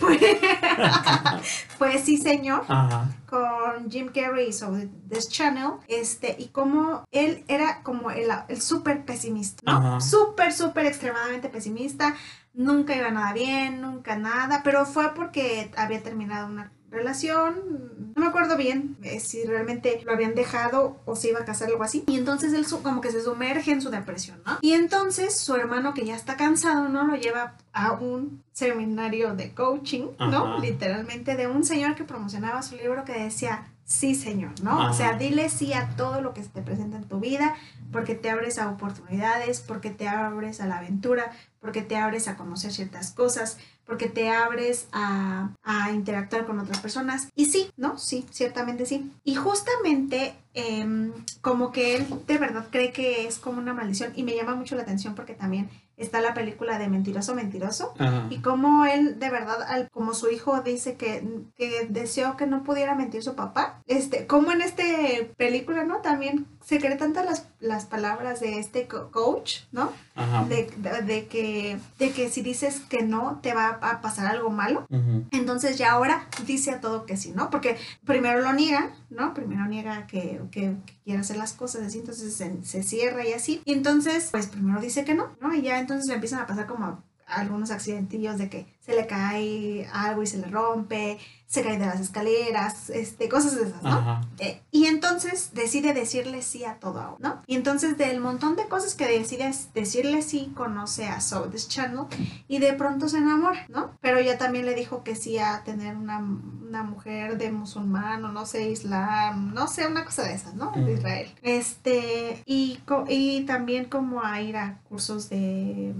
fue, 0.00 0.18
fue 1.78 1.98
Sí 1.98 2.16
Señor, 2.16 2.64
Ajá. 2.66 3.08
con 3.26 3.88
Jim 3.88 4.10
Carrey 4.12 4.52
sobre 4.52 4.88
This 5.08 5.28
Channel, 5.28 5.74
este, 5.86 6.34
y 6.36 6.48
como 6.48 7.04
él 7.12 7.44
era 7.46 7.84
como 7.84 8.10
el, 8.10 8.30
el 8.48 8.60
súper 8.60 9.04
pesimista, 9.04 9.62
¿no? 9.70 10.00
Súper, 10.00 10.52
súper 10.52 10.86
extremadamente 10.86 11.48
pesimista, 11.48 12.16
nunca 12.52 12.96
iba 12.96 13.12
nada 13.12 13.32
bien, 13.32 13.80
nunca 13.80 14.16
nada, 14.16 14.62
pero 14.64 14.86
fue 14.86 15.14
porque 15.14 15.70
había 15.76 16.02
terminado 16.02 16.48
una 16.48 16.72
relación, 16.92 18.12
no 18.14 18.22
me 18.22 18.28
acuerdo 18.28 18.56
bien 18.56 18.96
eh, 19.02 19.18
si 19.18 19.44
realmente 19.44 20.00
lo 20.04 20.12
habían 20.12 20.34
dejado 20.34 21.00
o 21.06 21.16
se 21.16 21.30
iba 21.30 21.40
a 21.40 21.44
casar 21.44 21.68
algo 21.68 21.82
así. 21.82 22.04
Y 22.06 22.18
entonces 22.18 22.52
él 22.52 22.66
como 22.82 23.00
que 23.00 23.10
se 23.10 23.22
sumerge 23.22 23.72
en 23.72 23.80
su 23.80 23.90
depresión, 23.90 24.42
¿no? 24.46 24.58
Y 24.60 24.72
entonces 24.74 25.36
su 25.36 25.54
hermano 25.54 25.94
que 25.94 26.04
ya 26.04 26.14
está 26.14 26.36
cansado, 26.36 26.88
¿no? 26.88 27.04
Lo 27.04 27.16
lleva 27.16 27.56
a 27.72 27.92
un 27.92 28.42
seminario 28.52 29.34
de 29.34 29.54
coaching, 29.54 30.08
¿no? 30.18 30.54
Ajá. 30.54 30.58
Literalmente 30.60 31.36
de 31.36 31.48
un 31.48 31.64
señor 31.64 31.94
que 31.94 32.04
promocionaba 32.04 32.62
su 32.62 32.76
libro 32.76 33.04
que 33.04 33.12
decía, 33.14 33.66
sí 33.84 34.14
señor, 34.14 34.52
¿no? 34.62 34.90
O 34.90 34.92
sea, 34.92 35.16
dile 35.18 35.48
sí 35.48 35.72
a 35.72 35.96
todo 35.96 36.20
lo 36.20 36.34
que 36.34 36.42
se 36.42 36.48
te 36.50 36.62
presenta 36.62 36.96
en 36.98 37.04
tu 37.04 37.20
vida, 37.20 37.54
porque 37.90 38.14
te 38.14 38.30
abres 38.30 38.58
a 38.58 38.70
oportunidades, 38.70 39.60
porque 39.60 39.90
te 39.90 40.08
abres 40.08 40.60
a 40.60 40.66
la 40.66 40.78
aventura, 40.78 41.32
porque 41.60 41.82
te 41.82 41.96
abres 41.96 42.28
a 42.28 42.36
conocer 42.36 42.72
ciertas 42.72 43.12
cosas, 43.12 43.58
porque 43.86 44.08
te 44.08 44.30
abres 44.30 44.88
a, 44.92 45.50
a 45.62 45.90
interactuar 45.92 46.46
con 46.46 46.58
otras 46.58 46.80
personas. 46.80 47.28
Y 47.34 47.46
sí, 47.46 47.70
¿no? 47.76 47.98
Sí, 47.98 48.26
ciertamente 48.30 48.86
sí. 48.86 49.10
Y 49.24 49.34
justamente 49.34 50.34
em, 50.54 51.12
como 51.40 51.72
que 51.72 51.96
él 51.96 52.06
de 52.26 52.38
verdad 52.38 52.66
cree 52.70 52.92
que 52.92 53.26
es 53.26 53.38
como 53.38 53.58
una 53.58 53.74
maldición 53.74 54.12
y 54.16 54.22
me 54.22 54.34
llama 54.34 54.54
mucho 54.54 54.76
la 54.76 54.82
atención 54.82 55.14
porque 55.14 55.34
también 55.34 55.68
está 55.96 56.20
la 56.20 56.34
película 56.34 56.78
de 56.78 56.88
Mentiroso, 56.88 57.34
Mentiroso. 57.34 57.94
Ajá. 57.98 58.26
Y 58.30 58.38
como 58.38 58.84
él, 58.86 59.18
de 59.18 59.30
verdad, 59.30 59.62
al- 59.62 59.88
como 59.90 60.14
su 60.14 60.30
hijo 60.30 60.60
dice 60.62 60.96
que, 60.96 61.22
que 61.56 61.86
deseó 61.88 62.36
que 62.36 62.46
no 62.46 62.64
pudiera 62.64 62.94
mentir 62.94 63.22
su 63.22 63.34
papá, 63.36 63.80
este, 63.86 64.26
como 64.26 64.50
en 64.52 64.62
este 64.62 65.32
película, 65.36 65.84
¿no? 65.84 65.98
También 65.98 66.46
se 66.64 66.78
cree 66.78 66.96
tantas 66.96 67.24
las, 67.24 67.46
las 67.60 67.84
palabras 67.86 68.40
de 68.40 68.58
este 68.58 68.86
co- 68.86 69.10
coach, 69.10 69.60
¿no? 69.72 69.92
Ajá. 70.14 70.44
De, 70.44 70.70
de- 70.76 71.02
de 71.02 71.26
que, 71.26 71.78
de 71.98 72.10
que 72.12 72.30
si 72.30 72.42
dices 72.42 72.80
que 72.88 73.02
no, 73.02 73.40
te 73.42 73.52
va 73.54 73.78
a 73.82 74.00
pasar 74.00 74.26
algo 74.26 74.50
malo. 74.50 74.86
Entonces 75.30 75.78
ya 75.78 75.92
ahora 75.92 76.28
dice 76.46 76.70
a 76.70 76.80
todo 76.80 77.06
que 77.06 77.16
sí, 77.16 77.32
¿no? 77.34 77.50
Porque 77.50 77.76
primero 78.04 78.40
lo 78.40 78.52
niega, 78.52 78.94
¿no? 79.10 79.34
Primero 79.34 79.66
niega 79.66 80.06
que, 80.06 80.40
que, 80.50 80.76
que 80.86 80.94
quiere 81.04 81.20
hacer 81.20 81.36
las 81.36 81.52
cosas 81.52 81.82
así, 81.82 81.98
entonces 81.98 82.34
se, 82.34 82.64
se 82.64 82.82
cierra 82.82 83.26
y 83.26 83.32
así. 83.32 83.60
Y 83.64 83.72
entonces, 83.72 84.28
pues 84.30 84.46
primero 84.46 84.80
dice 84.80 85.04
que 85.04 85.14
no, 85.14 85.30
¿no? 85.40 85.54
Y 85.54 85.62
ya 85.62 85.78
entonces 85.80 86.06
le 86.08 86.14
empiezan 86.14 86.40
a 86.40 86.46
pasar 86.46 86.66
como 86.66 87.02
algunos 87.32 87.70
accidentillos 87.70 88.38
de 88.38 88.48
que 88.48 88.66
se 88.80 88.94
le 88.94 89.06
cae 89.06 89.88
algo 89.92 90.22
y 90.22 90.26
se 90.26 90.38
le 90.38 90.48
rompe, 90.48 91.18
se 91.46 91.62
cae 91.62 91.78
de 91.78 91.86
las 91.86 92.00
escaleras, 92.00 92.90
este, 92.90 93.28
cosas 93.28 93.54
de 93.54 93.62
esas, 93.68 93.82
¿no? 93.82 94.20
Eh, 94.38 94.60
y 94.72 94.86
entonces 94.86 95.50
decide 95.54 95.92
decirle 95.92 96.42
sí 96.42 96.64
a 96.64 96.80
todo, 96.80 97.16
¿no? 97.20 97.42
Y 97.46 97.54
entonces 97.56 97.96
del 97.98 98.20
montón 98.20 98.56
de 98.56 98.66
cosas 98.68 98.94
que 98.94 99.06
decide 99.06 99.52
decirle 99.74 100.22
sí, 100.22 100.50
conoce 100.56 101.06
a 101.06 101.20
So 101.20 101.42
This 101.44 101.68
Channel 101.68 102.06
y 102.48 102.58
de 102.58 102.72
pronto 102.72 103.08
se 103.08 103.18
enamora, 103.18 103.66
¿no? 103.68 103.92
Pero 104.00 104.20
ya 104.20 104.36
también 104.38 104.64
le 104.66 104.74
dijo 104.74 105.04
que 105.04 105.14
sí 105.14 105.38
a 105.38 105.62
tener 105.62 105.94
una, 105.96 106.18
una 106.18 106.82
mujer 106.82 107.38
de 107.38 107.52
musulmán 107.52 108.24
o 108.24 108.32
no 108.32 108.46
sé, 108.46 108.68
islam, 108.70 109.52
no 109.54 109.68
sé, 109.68 109.86
una 109.86 110.04
cosa 110.04 110.22
de 110.24 110.34
esas, 110.34 110.54
¿no? 110.54 110.72
De. 110.72 110.92
Israel. 110.94 111.32
Este, 111.42 112.42
y, 112.46 112.78
co- 112.86 113.04
y 113.08 113.42
también 113.44 113.84
como 113.84 114.22
a 114.24 114.40
ir 114.40 114.56
a 114.56 114.80
cursos 114.88 115.28
de, 115.28 115.94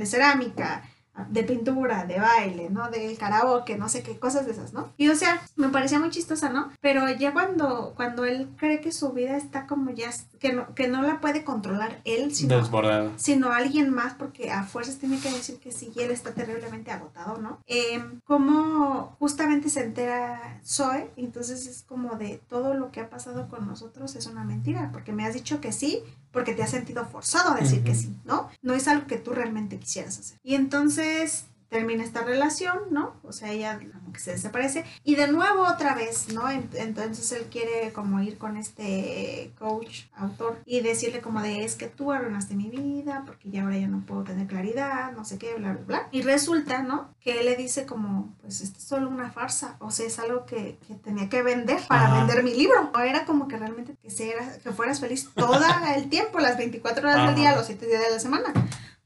de 0.00 0.06
cerámica, 0.06 0.82
de 1.28 1.42
pintura, 1.42 2.06
de 2.06 2.18
baile, 2.18 2.70
¿no? 2.70 2.90
Del 2.90 3.18
karaoke, 3.18 3.76
no 3.76 3.88
sé 3.88 4.02
qué, 4.02 4.18
cosas 4.18 4.46
de 4.46 4.52
esas, 4.52 4.72
¿no? 4.72 4.92
Y 4.96 5.08
o 5.08 5.16
sea, 5.16 5.42
me 5.56 5.68
parecía 5.68 5.98
muy 5.98 6.10
chistosa, 6.10 6.48
¿no? 6.50 6.70
Pero 6.80 7.08
ya 7.10 7.32
cuando, 7.32 7.92
cuando 7.94 8.24
él 8.24 8.48
cree 8.56 8.80
que 8.80 8.92
su 8.92 9.12
vida 9.12 9.36
está 9.36 9.66
como 9.66 9.90
ya, 9.90 10.10
que 10.38 10.52
no, 10.52 10.74
que 10.74 10.88
no 10.88 11.02
la 11.02 11.20
puede 11.20 11.44
controlar 11.44 12.00
él, 12.04 12.34
sino, 12.34 12.56
Desbordada. 12.56 13.10
sino 13.16 13.52
alguien 13.52 13.90
más, 13.90 14.14
porque 14.14 14.50
a 14.50 14.62
fuerzas 14.64 14.96
tiene 14.96 15.20
que 15.20 15.30
decir 15.30 15.58
que 15.58 15.72
sí, 15.72 15.92
y 15.94 16.00
él 16.00 16.10
está 16.10 16.32
terriblemente 16.32 16.90
agotado, 16.90 17.38
¿no? 17.38 17.58
Eh, 17.66 18.02
como 18.24 19.16
justamente 19.18 19.68
se 19.68 19.82
entera 19.82 20.60
Zoe, 20.64 21.10
entonces 21.16 21.66
es 21.66 21.82
como 21.82 22.16
de 22.16 22.40
todo 22.48 22.72
lo 22.74 22.90
que 22.90 23.00
ha 23.00 23.10
pasado 23.10 23.48
con 23.48 23.66
nosotros 23.66 24.14
es 24.14 24.26
una 24.26 24.44
mentira, 24.44 24.90
porque 24.92 25.12
me 25.12 25.26
has 25.26 25.34
dicho 25.34 25.60
que 25.60 25.72
sí, 25.72 26.02
porque 26.32 26.54
te 26.54 26.62
has 26.62 26.70
sentido 26.70 27.06
forzado 27.06 27.52
a 27.52 27.56
decir 27.56 27.82
que 27.82 27.94
sí, 27.94 28.14
¿no? 28.24 28.48
No 28.62 28.74
es 28.74 28.88
algo 28.88 29.06
que 29.06 29.18
tú 29.18 29.32
realmente 29.32 29.78
quisieras 29.78 30.18
hacer. 30.18 30.38
Y 30.42 30.54
entonces 30.54 31.44
termina 31.70 32.04
esta 32.04 32.22
relación, 32.24 32.78
¿no? 32.90 33.14
O 33.22 33.32
sea, 33.32 33.50
ella 33.52 33.78
como 33.78 34.12
que 34.12 34.20
se 34.20 34.32
desaparece 34.32 34.84
y 35.04 35.14
de 35.14 35.28
nuevo 35.28 35.62
otra 35.62 35.94
vez, 35.94 36.32
¿no? 36.34 36.50
En- 36.50 36.68
Entonces 36.74 37.30
él 37.32 37.46
quiere 37.50 37.92
como 37.92 38.20
ir 38.20 38.36
con 38.38 38.56
este 38.58 39.52
coach, 39.58 40.02
autor 40.16 40.58
y 40.66 40.80
decirle 40.80 41.20
como 41.20 41.40
de 41.40 41.64
es 41.64 41.76
que 41.76 41.86
tú 41.86 42.12
arruinaste 42.12 42.54
mi 42.54 42.68
vida 42.68 43.22
porque 43.24 43.50
ya 43.50 43.62
ahora 43.62 43.78
ya 43.78 43.86
no 43.88 44.00
puedo 44.04 44.24
tener 44.24 44.46
claridad, 44.48 45.12
no 45.12 45.24
sé 45.24 45.38
qué, 45.38 45.54
bla, 45.54 45.72
bla, 45.72 45.84
bla. 45.86 46.08
Y 46.10 46.22
resulta, 46.22 46.82
¿no? 46.82 47.14
Que 47.20 47.38
él 47.40 47.46
le 47.46 47.56
dice 47.56 47.86
como, 47.86 48.34
pues 48.42 48.60
esto 48.60 48.78
es 48.78 48.84
solo 48.84 49.08
una 49.08 49.30
farsa, 49.30 49.76
o 49.78 49.90
sea, 49.90 50.06
es 50.06 50.18
algo 50.18 50.44
que, 50.46 50.76
que 50.86 50.94
tenía 50.96 51.28
que 51.28 51.42
vender 51.42 51.78
para 51.88 52.06
Ajá. 52.06 52.18
vender 52.24 52.42
mi 52.42 52.54
libro. 52.54 52.90
No 52.92 53.00
era 53.00 53.24
como 53.24 53.46
que 53.48 53.56
realmente 53.56 53.94
que, 54.02 54.10
seas- 54.10 54.58
que 54.58 54.72
fueras 54.72 54.98
feliz 55.00 55.28
todo 55.34 55.60
el 55.96 56.08
tiempo, 56.08 56.40
las 56.40 56.56
24 56.58 57.08
horas 57.08 57.26
del 57.26 57.36
día, 57.36 57.54
los 57.54 57.66
7 57.66 57.86
días 57.86 58.02
de 58.02 58.10
la 58.10 58.18
semana. 58.20 58.52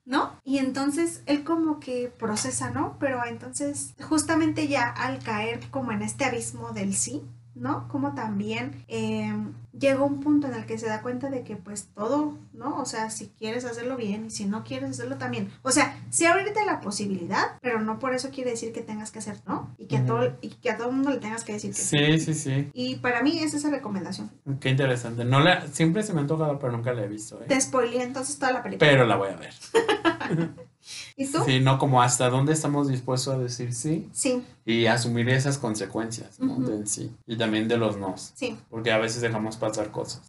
¿No? 0.05 0.39
Y 0.45 0.59
entonces 0.59 1.23
él 1.27 1.45
como 1.45 1.81
que 1.81 2.13
procesa, 2.19 2.71
¿no? 2.71 2.97
Pero 2.99 3.25
entonces 3.25 3.95
justamente 4.03 4.69
ya 4.69 4.89
al 4.89 5.19
caer 5.23 5.69
como 5.71 5.93
en 5.93 6.03
este 6.03 6.25
abismo 6.25 6.73
del 6.73 6.95
sí, 6.95 7.23
¿no? 7.55 7.89
Como 7.89 8.15
también 8.15 8.85
eh, 8.89 9.33
llega 9.79 10.03
un 10.03 10.21
punto 10.21 10.47
en 10.47 10.55
el 10.55 10.67
que 10.67 10.79
se 10.79 10.87
da 10.87 11.03
cuenta 11.03 11.31
de 11.31 11.43
que 11.43 11.57
pues 11.57 11.89
todo, 11.95 12.39
¿no? 12.53 12.79
O 12.79 12.85
sea, 12.85 13.11
si 13.11 13.29
quieres 13.29 13.65
hacerlo 13.65 13.97
bien 13.97 14.27
y 14.27 14.31
si 14.31 14.45
no 14.45 14.65
quieres 14.65 14.91
hacerlo 14.91 15.17
también. 15.17 15.51
O 15.63 15.71
sea, 15.71 15.99
sí 16.11 16.27
abrirte 16.27 16.65
la 16.65 16.81
posibilidad, 16.81 17.59
pero 17.61 17.81
no 17.81 17.99
por 17.99 18.15
eso 18.15 18.31
quiere 18.31 18.51
decir 18.51 18.73
que 18.73 18.83
tengas 18.83 19.11
que 19.11 19.19
hacer, 19.19 19.39
¿no? 19.47 19.75
Y 19.79 19.87
que, 19.87 19.99
a, 19.99 20.07
todo, 20.07 20.37
y 20.41 20.51
que 20.51 20.71
a 20.71 20.77
todo 20.77 20.91
el 20.91 20.97
mundo 20.97 21.11
le 21.11 21.19
tengas 21.19 21.45
que 21.45 21.55
decir 21.55 21.73
que 21.73 21.81
sí. 21.81 21.97
Sí, 21.97 22.21
sí, 22.21 22.35
sí. 22.35 22.71
Y 22.73 22.97
para 22.97 23.23
mí 23.23 23.39
es 23.39 23.55
esa 23.55 23.71
recomendación. 23.71 24.31
Qué 24.61 24.71
interesante. 24.71 25.25
No 25.25 25.41
la, 25.41 25.67
siempre 25.69 26.03
se 26.03 26.13
me 26.13 26.21
ha 26.21 26.23
antojado, 26.23 26.59
pero 26.59 26.73
nunca 26.73 26.93
la 26.93 27.05
he 27.05 27.09
visto. 27.09 27.41
¿eh? 27.43 27.47
Te 27.49 27.61
spoileé 27.61 28.03
entonces 28.03 28.39
toda 28.39 28.53
la 28.53 28.63
película. 28.63 28.91
Pero 28.91 29.07
la 29.07 29.17
voy 29.17 29.31
a 29.31 29.37
ver. 29.37 29.55
¿Y 31.17 31.27
tú? 31.27 31.39
Sí, 31.45 31.61
no 31.61 31.79
como 31.79 32.03
hasta 32.03 32.31
dónde 32.31 32.53
estamos 32.53 32.89
dispuestos 32.89 33.35
a 33.35 33.39
decir 33.39 33.73
sí 33.73 34.09
Sí, 34.13 34.43
y 34.65 34.87
asumir 34.87 35.29
esas 35.29 35.59
consecuencias 35.59 36.41
¿no? 36.41 36.57
Del 36.59 36.87
sí 36.87 37.13
y 37.27 37.37
también 37.37 37.69
de 37.69 37.77
los 37.77 37.97
nos. 37.97 38.33
sí. 38.35 38.57
Porque 38.71 38.93
a 38.93 38.99
veces 38.99 39.21
dejamos 39.21 39.57
pasar 39.57 39.91
cosas. 39.91 40.23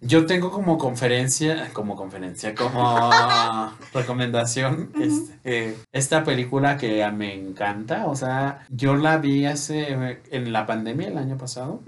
Yo 0.00 0.26
tengo 0.26 0.50
como 0.50 0.78
conferencia, 0.78 1.70
como 1.72 1.96
conferencia, 1.96 2.54
como 2.54 3.10
recomendación 3.94 4.92
este, 5.00 5.76
esta 5.92 6.24
película 6.24 6.76
que 6.76 7.08
me 7.12 7.34
encanta. 7.34 8.06
O 8.06 8.16
sea, 8.16 8.66
yo 8.70 8.96
la 8.96 9.18
vi 9.18 9.46
hace 9.46 10.20
en 10.30 10.52
la 10.52 10.66
pandemia 10.66 11.08
el 11.08 11.18
año 11.18 11.36
pasado. 11.36 11.80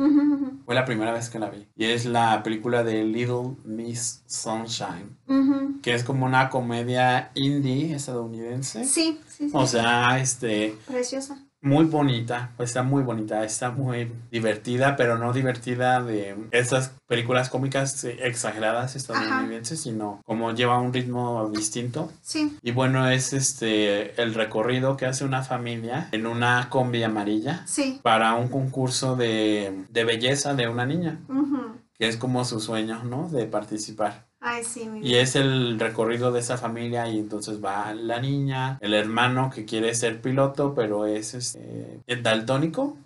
Fue 0.64 0.74
la 0.74 0.85
primera 0.85 1.12
vez 1.12 1.29
que 1.29 1.38
la 1.38 1.50
vi. 1.50 1.66
Y 1.77 1.85
es 1.85 2.07
la 2.07 2.42
película 2.42 2.83
de 2.85 3.05
Little 3.05 3.57
Miss 3.64 4.22
Sunshine, 4.27 5.16
que 5.83 5.94
es 5.94 6.05
como 6.05 6.24
una 6.24 6.48
comedia 6.48 7.31
indie 7.35 7.94
estadounidense. 7.94 8.85
Sí, 8.85 9.20
sí, 9.29 9.48
sí. 9.48 9.50
O 9.53 9.66
sea, 9.66 10.18
este, 10.20 10.74
Preciosa. 10.87 11.43
Muy 11.64 11.87
bonita, 11.87 12.53
pues 12.57 12.70
está 12.70 12.83
muy 12.83 13.03
bonita, 13.03 13.42
está 13.42 13.70
muy 13.70 14.12
divertida, 14.31 14.94
pero 14.96 15.18
no 15.18 15.33
divertida 15.33 16.03
de 16.03 16.37
esas 16.50 16.92
películas 17.09 17.48
cómicas 17.50 18.05
eh, 18.05 18.18
exageradas 18.22 18.94
estadounidenses, 18.96 19.81
sino 19.81 20.20
como 20.24 20.53
lleva 20.53 20.79
un 20.79 20.92
ritmo 20.92 21.50
distinto. 21.53 22.12
Sí. 22.22 22.57
Y 22.62 22.70
bueno, 22.72 23.09
es 23.09 23.33
este 23.33 24.20
el 24.22 24.35
recorrido 24.35 24.96
que 24.96 25.07
hace 25.07 25.24
una 25.24 25.42
familia 25.42 26.09
en 26.12 26.27
una 26.27 26.68
combi 26.70 27.03
amarilla 27.03 27.62
Sí. 27.66 27.98
para 28.03 28.35
un 28.35 28.48
concurso 28.48 29.16
de, 29.16 29.85
de 29.88 30.05
belleza 30.05 30.55
de 30.55 30.68
una 30.68 30.87
niña, 30.87 31.18
que 31.96 32.09
es 32.09 32.16
como 32.16 32.44
su 32.44 32.61
sueño, 32.61 33.03
¿no? 33.05 33.29
De 33.29 33.46
participar. 33.46 34.27
Ay, 34.46 34.62
sí, 34.62 34.85
mi 34.87 35.00
Y 35.00 35.14
es 35.14 35.37
el 35.37 35.80
recorrido 35.80 36.30
de 36.30 36.40
esa 36.40 36.59
familia 36.59 37.09
y 37.09 37.18
entonces 37.18 37.64
va 37.64 37.94
la 37.94 38.20
niña, 38.20 38.76
el 38.83 38.92
hermano 38.92 39.50
que 39.50 39.64
quiere 39.64 39.94
ser 39.94 40.20
piloto, 40.20 40.74
pero 40.74 41.07
es 41.07 41.33
este, 41.33 42.00
es 42.07 42.22
daltónico. 42.22 42.96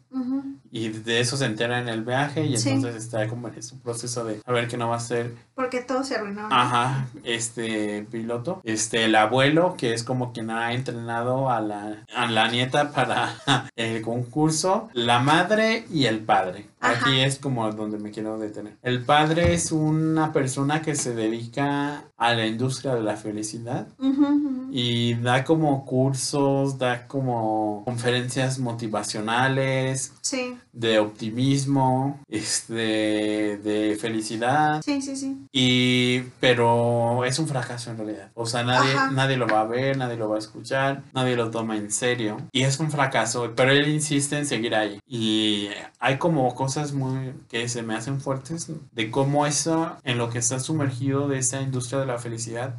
Y 0.72 0.88
de 0.88 1.20
eso 1.20 1.36
se 1.36 1.44
entera 1.46 1.78
en 1.78 1.88
el 1.88 2.02
viaje 2.02 2.44
y 2.44 2.56
Sí. 2.56 2.70
entonces 2.70 3.02
está 3.04 3.28
como 3.28 3.48
en 3.48 3.54
ese 3.54 3.76
proceso 3.76 4.24
de 4.24 4.40
a 4.44 4.52
ver 4.52 4.66
qué 4.66 4.76
no 4.76 4.88
va 4.88 4.96
a 4.96 5.00
ser, 5.00 5.32
Porque 5.58 5.80
todo 5.80 6.04
se 6.04 6.14
arruinó. 6.14 6.48
¿no? 6.48 6.54
ajá, 6.54 7.08
este 7.24 8.06
piloto, 8.12 8.60
este 8.62 9.04
el 9.06 9.16
abuelo 9.16 9.74
que 9.76 9.92
es 9.92 10.04
como 10.04 10.32
quien 10.32 10.50
ha 10.50 10.72
entrenado 10.72 11.50
a 11.50 11.60
la, 11.60 12.04
a 12.14 12.26
la 12.30 12.46
nieta 12.48 12.92
para 12.92 13.34
el 13.74 14.00
concurso, 14.02 14.88
la 14.92 15.18
madre 15.18 15.84
y 15.92 16.04
el 16.04 16.20
padre. 16.20 16.68
Ajá. 16.80 17.00
Aquí 17.10 17.20
es 17.22 17.40
como 17.40 17.68
donde 17.72 17.98
me 17.98 18.12
quiero 18.12 18.38
detener. 18.38 18.76
El 18.84 19.02
padre 19.04 19.52
es 19.52 19.72
una 19.72 20.32
persona 20.32 20.80
que 20.80 20.94
se 20.94 21.12
dedica 21.12 22.04
a 22.16 22.34
la 22.34 22.46
industria 22.46 22.94
de 22.94 23.02
la 23.02 23.16
felicidad 23.16 23.88
ujú. 23.98 24.68
y 24.70 25.14
da 25.14 25.42
como 25.42 25.84
cursos, 25.84 26.78
da 26.78 27.08
como 27.08 27.82
conferencias 27.84 28.60
motivacionales, 28.60 30.12
Sí, 30.20 30.56
de 30.72 31.00
optimismo, 31.00 32.20
este, 32.28 33.56
de 33.58 33.96
felicidad. 34.00 34.80
sí, 34.84 35.00
sí, 35.02 35.16
sí. 35.16 35.36
Y, 35.52 36.20
pero 36.40 37.24
es 37.24 37.38
un 37.38 37.48
fracaso 37.48 37.90
en 37.90 37.96
realidad. 37.98 38.30
O 38.34 38.46
sea, 38.46 38.62
nadie, 38.62 38.92
Ajá. 38.94 39.10
nadie 39.10 39.36
lo 39.36 39.46
va 39.46 39.60
a 39.60 39.64
ver, 39.64 39.96
nadie 39.96 40.16
lo 40.16 40.28
va 40.28 40.36
a 40.36 40.38
escuchar, 40.38 41.02
nadie 41.14 41.36
lo 41.36 41.50
toma 41.50 41.76
en 41.76 41.90
serio. 41.90 42.38
Y 42.52 42.62
es 42.62 42.78
un 42.80 42.90
fracaso, 42.90 43.52
pero 43.56 43.70
él 43.72 43.88
insiste 43.88 44.36
en 44.38 44.46
seguir 44.46 44.74
ahí. 44.74 45.00
Y 45.06 45.68
hay 45.98 46.18
como 46.18 46.54
cosas 46.54 46.92
muy 46.92 47.32
que 47.48 47.68
se 47.68 47.82
me 47.82 47.94
hacen 47.94 48.20
fuertes 48.20 48.70
de 48.92 49.10
cómo 49.10 49.46
eso, 49.46 49.96
en 50.04 50.18
lo 50.18 50.30
que 50.30 50.38
está 50.38 50.58
sumergido 50.60 51.28
de 51.28 51.38
esta 51.38 51.60
industria 51.60 52.00
de 52.00 52.06
la 52.06 52.18
felicidad, 52.18 52.74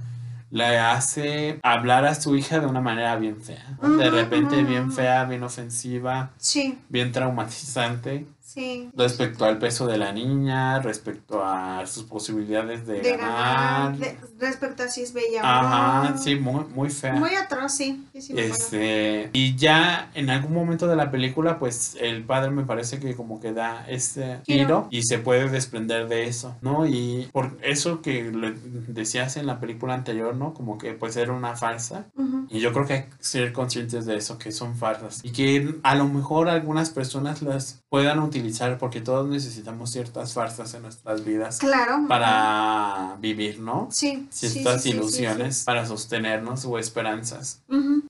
le 0.52 0.80
hace 0.80 1.60
hablar 1.62 2.06
a 2.06 2.16
su 2.16 2.36
hija 2.36 2.60
de 2.60 2.66
una 2.66 2.82
manera 2.82 3.16
bien 3.18 3.40
fea. 3.42 3.78
De 3.98 4.10
repente 4.10 4.58
ujú, 4.58 4.68
bien 4.68 4.92
fea, 4.92 5.26
bien 5.26 5.44
ofensiva, 5.44 6.32
Sí, 6.38 6.80
bien 6.90 7.12
traumatizante. 7.12 8.26
Sí. 8.52 8.90
Respecto 8.96 9.46
al 9.46 9.60
peso 9.60 9.86
de 9.86 10.00
la 10.00 10.12
niña, 10.12 10.80
respecto 10.80 11.44
a 11.46 11.86
sus 11.86 12.04
posibilidades 12.06 12.88
de, 12.88 13.02
De 13.02 13.12
ganar. 13.16 13.96
ganar, 13.96 13.98
de- 13.98 14.18
respecto 14.40 14.82
a 14.82 14.88
si 14.88 15.02
es 15.04 15.14
bella 15.14 15.44
o 15.44 15.46
Ajá, 15.46 16.18
sí, 16.18 16.36
muy, 16.36 16.66
muy 16.74 16.90
fea. 16.90 17.14
Muy 17.14 17.36
atroz, 17.36 17.74
sí. 17.74 18.08
Este, 18.14 19.30
y 19.34 19.56
ya 19.56 20.10
en 20.16 20.32
algún 20.32 20.54
momento 20.54 20.88
de 20.88 20.96
la 20.96 21.12
película, 21.12 21.60
pues 21.60 21.96
el 22.02 22.24
padre 22.24 22.50
me 22.50 22.64
parece 22.64 23.00
que 23.00 23.16
como 23.16 23.40
que 23.40 23.54
da 23.54 23.86
este 23.88 24.40
Giro. 24.48 24.64
giro 24.66 24.88
y 24.90 25.04
se 25.04 25.20
puede 25.20 25.48
desprender 25.50 26.08
de 26.08 26.26
eso, 26.28 26.56
¿no? 26.62 26.88
Y 26.88 27.30
por 27.32 27.56
eso 27.62 28.02
que 28.02 28.32
le 28.32 28.56
decías 28.88 29.38
en 29.38 29.46
la 29.46 29.60
película 29.60 29.94
anterior, 29.94 30.36
¿no? 30.36 30.56
Como 30.56 30.80
que 30.80 30.94
pues 30.94 31.16
era 31.18 31.34
una 31.34 31.56
farsa. 31.56 32.08
Y 32.50 32.62
yo 32.62 32.74
creo 32.74 32.88
que 32.88 32.94
hay 32.94 33.02
que 33.04 33.10
ser 33.20 33.54
conscientes 33.54 34.08
de 34.08 34.16
eso, 34.18 34.40
que 34.40 34.52
son 34.52 34.76
farsas. 34.76 35.20
Y 35.24 35.32
que 35.32 35.76
a 35.84 35.94
lo 35.94 36.08
mejor 36.08 36.50
algunas 36.50 36.90
personas 36.90 37.44
las 37.44 37.79
puedan 37.90 38.20
utilizar 38.20 38.78
porque 38.78 39.02
todos 39.02 39.28
necesitamos 39.28 39.92
ciertas 39.92 40.34
farsas 40.34 40.74
en 40.76 40.84
nuestras 40.84 41.26
vidas 41.26 41.58
Claro. 41.60 42.06
para 42.08 43.16
vivir, 43.20 43.60
¿no? 43.60 43.88
Sí. 43.92 44.28
Ciertas 44.32 44.82
sí, 44.84 44.90
sí, 44.90 44.92
sí. 44.92 44.98
ilusiones 44.98 45.64
para 45.64 45.86
sostenernos 45.88 46.66
o 46.66 46.78
esperanzas. 46.78 47.62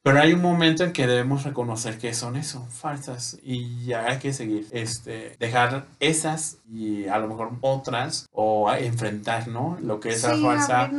Pero 0.04 0.20
hay 0.20 0.34
un 0.34 0.42
momento 0.42 0.84
en 0.84 0.92
que 0.94 1.08
debemos 1.08 1.44
reconocer 1.44 1.98
que 1.98 2.14
son 2.14 2.36
eso, 2.36 2.66
farsas, 2.72 3.38
y 3.44 3.86
ya 3.86 4.06
hay 4.08 4.20
que 4.20 4.34
seguir, 4.34 4.68
este, 4.72 5.36
dejar 5.40 5.86
esas 6.00 6.58
y 6.70 7.08
a 7.08 7.18
lo 7.20 7.28
mejor 7.28 7.52
otras, 7.62 8.28
o 8.32 8.72
enfrentar, 8.74 9.48
¿no? 9.48 9.78
Lo 9.82 10.00
que 10.00 10.10
esa 10.10 10.36
farsa, 10.38 10.90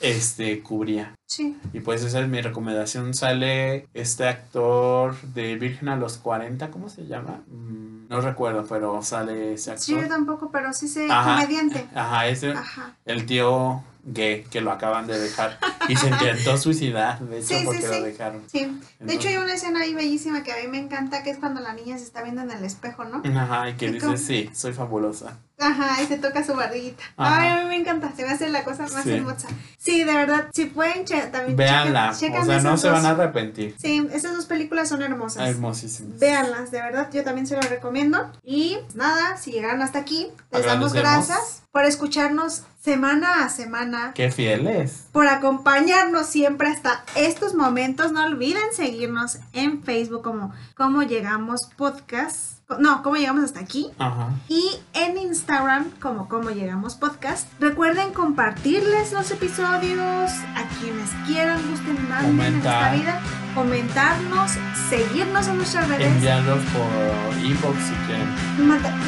este, 0.00 0.62
cubría. 0.62 1.14
Sí. 1.28 1.54
Y 1.74 1.80
pues 1.80 2.02
esa 2.02 2.20
es 2.20 2.28
mi 2.28 2.40
recomendación. 2.40 3.12
Sale 3.12 3.86
este 3.92 4.26
actor 4.26 5.14
de 5.34 5.56
Virgen 5.56 5.90
a 5.90 5.96
los 5.96 6.16
40, 6.16 6.70
¿cómo 6.70 6.88
se 6.88 7.06
llama? 7.06 7.42
Mm, 7.48 8.08
no 8.08 8.20
recuerdo, 8.22 8.64
pero 8.66 9.02
sale 9.02 9.52
ese 9.52 9.76
Sí, 9.76 9.92
yo 9.92 9.98
actor. 9.98 10.08
tampoco, 10.16 10.50
pero 10.50 10.72
sí 10.72 10.88
sé, 10.88 11.06
Ajá. 11.10 11.34
comediante. 11.34 11.86
Ajá, 11.94 12.28
ese, 12.28 12.52
Ajá. 12.52 12.96
el 13.04 13.26
tío 13.26 13.84
gay 14.04 14.44
que 14.50 14.62
lo 14.62 14.72
acaban 14.72 15.06
de 15.06 15.18
dejar 15.18 15.58
y 15.86 15.96
se 15.96 16.08
intentó 16.08 16.56
suicidar, 16.56 17.20
de 17.20 17.38
hecho, 17.40 17.48
Sí, 17.58 17.62
porque 17.66 17.82
sí. 17.82 17.88
lo 17.88 18.00
dejaron. 18.02 18.42
Sí. 18.50 18.80
De 18.98 19.12
hecho, 19.14 19.28
hay 19.28 19.36
una 19.36 19.52
escena 19.52 19.80
ahí 19.80 19.92
bellísima 19.92 20.42
que 20.42 20.52
a 20.52 20.56
mí 20.62 20.66
me 20.68 20.78
encanta, 20.78 21.22
que 21.22 21.28
es 21.28 21.36
cuando 21.36 21.60
la 21.60 21.74
niña 21.74 21.98
se 21.98 22.04
está 22.04 22.22
viendo 22.22 22.40
en 22.40 22.50
el 22.52 22.64
espejo, 22.64 23.04
¿no? 23.04 23.20
Ajá, 23.38 23.68
y 23.68 23.74
que 23.74 23.88
Y 23.88 23.92
dice, 23.92 24.06
como- 24.06 24.16
sí, 24.16 24.48
soy 24.54 24.72
fabulosa. 24.72 25.36
Ajá, 25.60 26.00
y 26.02 26.06
se 26.06 26.18
toca 26.18 26.44
su 26.44 26.54
barriguita. 26.54 27.02
Ajá. 27.16 27.40
Ay, 27.40 27.48
a 27.48 27.62
mí 27.62 27.68
me 27.68 27.76
encanta, 27.76 28.12
se 28.14 28.24
me 28.24 28.30
hace 28.30 28.48
la 28.48 28.62
cosa 28.64 28.84
más 28.92 29.02
Sí. 29.02 29.10
hermosa. 29.14 29.48
Sí, 29.76 30.04
de 30.04 30.14
verdad, 30.14 30.46
si 30.54 30.66
pueden, 30.66 31.04
che- 31.04 31.20
también 31.26 31.56
Véanla, 31.56 32.12
chequen- 32.12 32.42
o 32.42 32.44
sea, 32.44 32.60
no 32.60 32.76
se 32.76 32.88
van 32.88 33.04
a 33.04 33.10
arrepentir. 33.10 33.74
Sí, 33.80 34.06
esas 34.12 34.36
dos 34.36 34.46
películas 34.46 34.88
son 34.88 35.02
hermosas. 35.02 35.48
Hermosísimas. 35.48 36.18
Véanlas, 36.20 36.70
de 36.70 36.80
verdad, 36.80 37.10
yo 37.12 37.24
también 37.24 37.46
se 37.46 37.56
las 37.56 37.68
recomiendo. 37.70 38.30
Y 38.44 38.76
pues, 38.84 38.94
nada, 38.96 39.36
si 39.36 39.50
llegaron 39.50 39.82
hasta 39.82 39.98
aquí, 39.98 40.28
les 40.52 40.64
damos 40.64 40.92
gracias 40.92 41.62
por 41.72 41.84
escucharnos 41.84 42.62
semana 42.80 43.44
a 43.44 43.48
semana, 43.48 44.12
Qué 44.14 44.30
fieles. 44.30 45.06
por 45.12 45.26
acompañarnos 45.26 46.26
siempre 46.28 46.68
hasta 46.68 47.04
estos 47.16 47.54
momentos. 47.54 48.12
No 48.12 48.24
olviden 48.24 48.62
seguirnos 48.72 49.38
en 49.52 49.82
Facebook 49.82 50.22
como 50.22 50.52
Cómo 50.76 51.02
Llegamos 51.02 51.68
Podcast. 51.76 52.57
No, 52.76 53.02
Cómo 53.02 53.16
Llegamos 53.16 53.44
hasta 53.44 53.60
aquí. 53.60 53.88
Ajá. 53.98 54.28
Y 54.46 54.62
en 54.92 55.16
Instagram 55.16 55.90
como 56.02 56.28
Cómo 56.28 56.50
Llegamos 56.50 56.96
Podcast. 56.96 57.48
Recuerden 57.60 58.12
compartirles 58.12 59.10
los 59.12 59.30
episodios 59.30 60.30
a 60.54 60.68
quienes 60.78 61.08
quieran, 61.26 61.58
gusten, 61.70 61.96
manden 62.10 62.40
en 62.40 62.56
esta 62.58 62.92
vida. 62.92 63.20
Comentarnos, 63.54 64.52
seguirnos 64.90 65.48
en 65.48 65.56
nuestras 65.56 65.88
redes. 65.88 66.08
Enviarlos 66.08 66.62
por 66.64 67.38
inbox 67.42 67.78
si 67.84 67.94
quieren. 68.06 68.28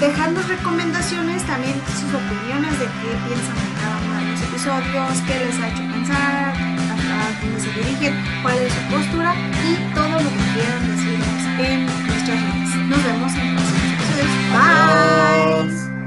dejarnos 0.01 0.49
recomendaciones, 0.49 1.45
también 1.45 1.75
sus 1.85 2.15
opiniones 2.15 2.79
de 2.79 2.87
qué 2.87 3.13
piensan 3.29 3.57
de 3.57 3.81
cada 3.81 3.99
uno 4.07 4.15
de 4.21 4.31
los 4.33 4.41
episodios, 4.41 5.21
qué 5.27 5.39
les 5.39 5.61
ha 5.61 5.69
hecho 5.69 5.93
pensar, 5.93 6.55
hasta 6.57 7.45
dónde 7.45 7.61
se 7.61 7.71
dirigen, 7.73 8.25
cuál 8.43 8.57
es 8.57 8.73
su 8.73 8.81
postura 8.89 9.35
y 9.37 9.95
todo 9.95 10.09
lo 10.09 10.31
que 10.31 10.45
quieran 10.55 10.97
decirnos 10.97 11.61
en 11.61 12.10
nuestras 12.21 12.43
redes. 12.43 12.75
Nos 12.89 13.05
vemos 13.05 13.35
en 13.35 13.55
próximos 13.55 13.93
episodios. 13.93 14.51
Bye. 14.53 16.00